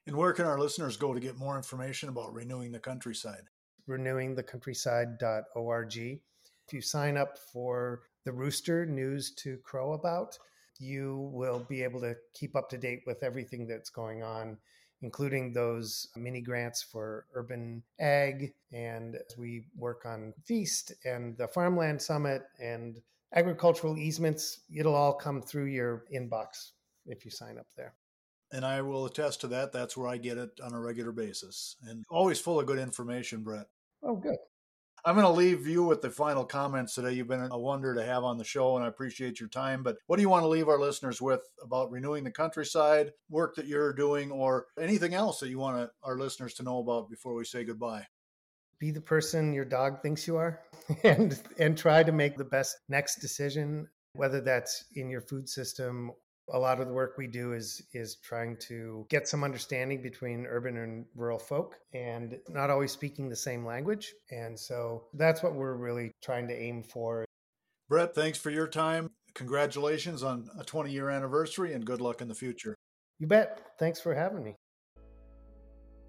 And 0.08 0.16
where 0.16 0.34
can 0.34 0.46
our 0.46 0.60
listeners 0.60 0.98
go 0.98 1.14
to 1.14 1.20
get 1.20 1.38
more 1.38 1.56
information 1.56 2.10
about 2.10 2.34
renewing 2.34 2.72
the 2.72 2.80
countryside? 2.80 3.44
Renewingthecountryside.org. 3.88 5.98
If 5.98 6.74
you 6.74 6.82
sign 6.82 7.18
up 7.18 7.38
for 7.38 8.02
the 8.26 8.32
Rooster 8.32 8.86
News 8.86 9.32
to 9.36 9.58
Crow 9.58 9.94
About, 9.94 10.38
you 10.80 11.30
will 11.34 11.66
be 11.70 11.84
able 11.84 12.02
to 12.02 12.16
keep 12.34 12.56
up 12.56 12.70
to 12.70 12.78
date 12.78 13.02
with 13.06 13.24
everything 13.24 13.68
that's 13.68 13.90
going 13.90 14.24
on, 14.24 14.58
including 15.02 15.54
those 15.54 16.08
mini 16.16 16.42
grants 16.42 16.82
for 16.82 17.26
urban 17.34 17.84
ag. 18.00 18.54
And 18.72 19.16
as 19.16 19.38
we 19.38 19.66
work 19.76 20.06
on 20.06 20.34
Feast 20.46 20.94
and 21.06 21.38
the 21.38 21.48
Farmland 21.48 22.02
Summit 22.02 22.44
and 22.60 23.00
agricultural 23.34 23.98
easements, 23.98 24.62
it'll 24.74 24.96
all 24.96 25.14
come 25.14 25.42
through 25.42 25.66
your 25.66 26.06
inbox 26.14 26.72
if 27.06 27.26
you 27.26 27.32
sign 27.32 27.58
up 27.58 27.68
there. 27.76 27.94
And 28.52 28.66
I 28.66 28.82
will 28.82 29.06
attest 29.06 29.42
to 29.42 29.48
that. 29.50 29.72
That's 29.72 29.96
where 29.96 30.08
I 30.08 30.18
get 30.18 30.38
it 30.38 30.50
on 30.64 30.74
a 30.74 30.80
regular 30.80 31.12
basis 31.12 31.76
and 31.84 32.04
always 32.10 32.40
full 32.40 32.60
of 32.60 32.66
good 32.66 32.80
information, 32.80 33.44
Brett. 33.44 33.68
Oh, 34.02 34.16
good. 34.16 34.38
I'm 35.06 35.16
going 35.16 35.26
to 35.26 35.32
leave 35.32 35.66
you 35.66 35.84
with 35.84 36.02
the 36.02 36.10
final 36.10 36.44
comments 36.44 36.94
today. 36.94 37.14
You've 37.14 37.30
been 37.30 37.48
a 37.52 37.58
wonder 37.58 37.96
to 37.96 38.04
have 38.04 38.26
on 38.26 38.38
the 38.38 38.44
show, 38.44 38.76
and 38.76 38.84
I 38.84 38.90
appreciate 38.90 39.40
your 39.40 39.48
time. 39.48 39.82
But 39.82 39.96
what 40.08 40.18
do 40.18 40.22
you 40.22 40.30
want 40.30 40.44
to 40.44 40.50
leave 40.50 40.68
our 40.68 40.80
listeners 40.80 41.22
with 41.22 41.40
about 41.64 41.90
renewing 41.90 42.26
the 42.26 42.32
countryside, 42.32 43.14
work 43.30 43.56
that 43.56 43.68
you're 43.68 43.94
doing, 43.94 44.30
or 44.30 44.66
anything 44.78 45.14
else 45.14 45.40
that 45.40 45.50
you 45.50 45.58
want 45.58 45.90
our 46.04 46.18
listeners 46.18 46.54
to 46.56 46.64
know 46.64 46.80
about 46.80 47.10
before 47.10 47.34
we 47.34 47.46
say 47.46 47.64
goodbye? 47.64 48.06
Be 48.80 48.92
the 48.92 49.02
person 49.02 49.54
your 49.54 49.66
dog 49.66 50.02
thinks 50.02 50.26
you 50.26 50.38
are, 50.38 50.62
and 51.04 51.40
and 51.58 51.78
try 51.78 52.04
to 52.04 52.12
make 52.12 52.38
the 52.38 52.46
best 52.46 52.78
next 52.88 53.20
decision, 53.20 53.88
whether 54.14 54.42
that's 54.42 54.86
in 54.96 55.10
your 55.10 55.22
food 55.22 55.50
system. 55.50 56.12
A 56.52 56.58
lot 56.58 56.80
of 56.80 56.88
the 56.88 56.94
work 56.94 57.16
we 57.18 57.28
do 57.28 57.54
is 57.54 57.82
is 57.94 58.16
trying 58.24 58.58
to 58.68 59.06
get 59.10 59.28
some 59.28 59.44
understanding 59.44 60.02
between 60.02 60.48
urban 60.48 60.78
and 60.78 61.06
rural 61.16 61.38
folk 61.38 61.76
and 61.94 62.40
not 62.50 62.72
always 62.72 62.92
speaking 62.92 63.30
the 63.30 63.36
same 63.36 63.64
language. 63.66 64.14
And 64.32 64.60
so 64.60 65.04
that's 65.14 65.44
what 65.44 65.54
we're 65.54 65.76
really 65.76 66.12
trying 66.24 66.48
to 66.48 66.56
aim 66.56 66.82
for. 66.82 67.24
Brett 67.88 68.16
thanks 68.16 68.40
for 68.40 68.50
your 68.50 68.68
time. 68.68 69.12
Congratulations 69.36 70.24
on 70.24 70.50
a 70.58 70.64
20 70.64 70.92
year 70.92 71.10
anniversary 71.10 71.74
and 71.74 71.86
good 71.86 72.02
luck 72.02 72.20
in 72.20 72.28
the 72.28 72.34
future. 72.34 72.76
You 73.20 73.28
bet. 73.28 73.62
Thanks 73.78 74.00
for 74.00 74.16
having 74.16 74.44
me 74.44 74.56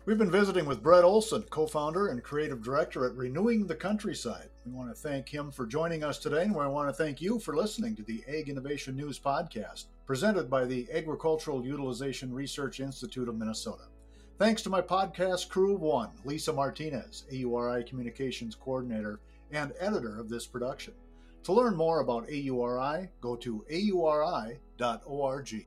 We've 0.07 0.17
been 0.17 0.31
visiting 0.31 0.65
with 0.65 0.83
Brett 0.83 1.05
Olson, 1.05 1.43
co 1.51 1.67
founder 1.67 2.09
and 2.09 2.23
creative 2.23 2.63
director 2.63 3.05
at 3.05 3.15
Renewing 3.15 3.67
the 3.67 3.75
Countryside. 3.75 4.49
We 4.65 4.73
want 4.73 4.89
to 4.89 4.95
thank 4.95 5.29
him 5.29 5.51
for 5.51 5.67
joining 5.67 6.03
us 6.03 6.19
today, 6.19 6.45
and 6.45 6.55
we 6.55 6.67
want 6.67 6.89
to 6.89 6.95
thank 6.95 7.21
you 7.21 7.39
for 7.39 7.55
listening 7.55 7.95
to 7.97 8.03
the 8.05 8.25
Ag 8.27 8.49
Innovation 8.49 8.97
News 8.97 9.19
Podcast, 9.19 9.89
presented 10.07 10.49
by 10.49 10.65
the 10.65 10.89
Agricultural 10.91 11.67
Utilization 11.67 12.33
Research 12.33 12.81
Institute 12.81 13.29
of 13.29 13.37
Minnesota. 13.37 13.83
Thanks 14.39 14.63
to 14.63 14.71
my 14.71 14.81
podcast 14.81 15.51
crew 15.51 15.77
one, 15.77 16.13
Lisa 16.25 16.55
Martinez, 16.55 17.27
AURI 17.31 17.87
Communications 17.87 18.55
Coordinator 18.55 19.21
and 19.53 19.75
editor 19.79 20.19
of 20.19 20.31
this 20.31 20.47
production. 20.47 20.95
To 21.43 21.53
learn 21.53 21.77
more 21.77 22.01
about 22.01 22.27
AURI, 22.27 23.11
go 23.21 23.37
to 23.37 23.67
auri.org. 23.71 25.67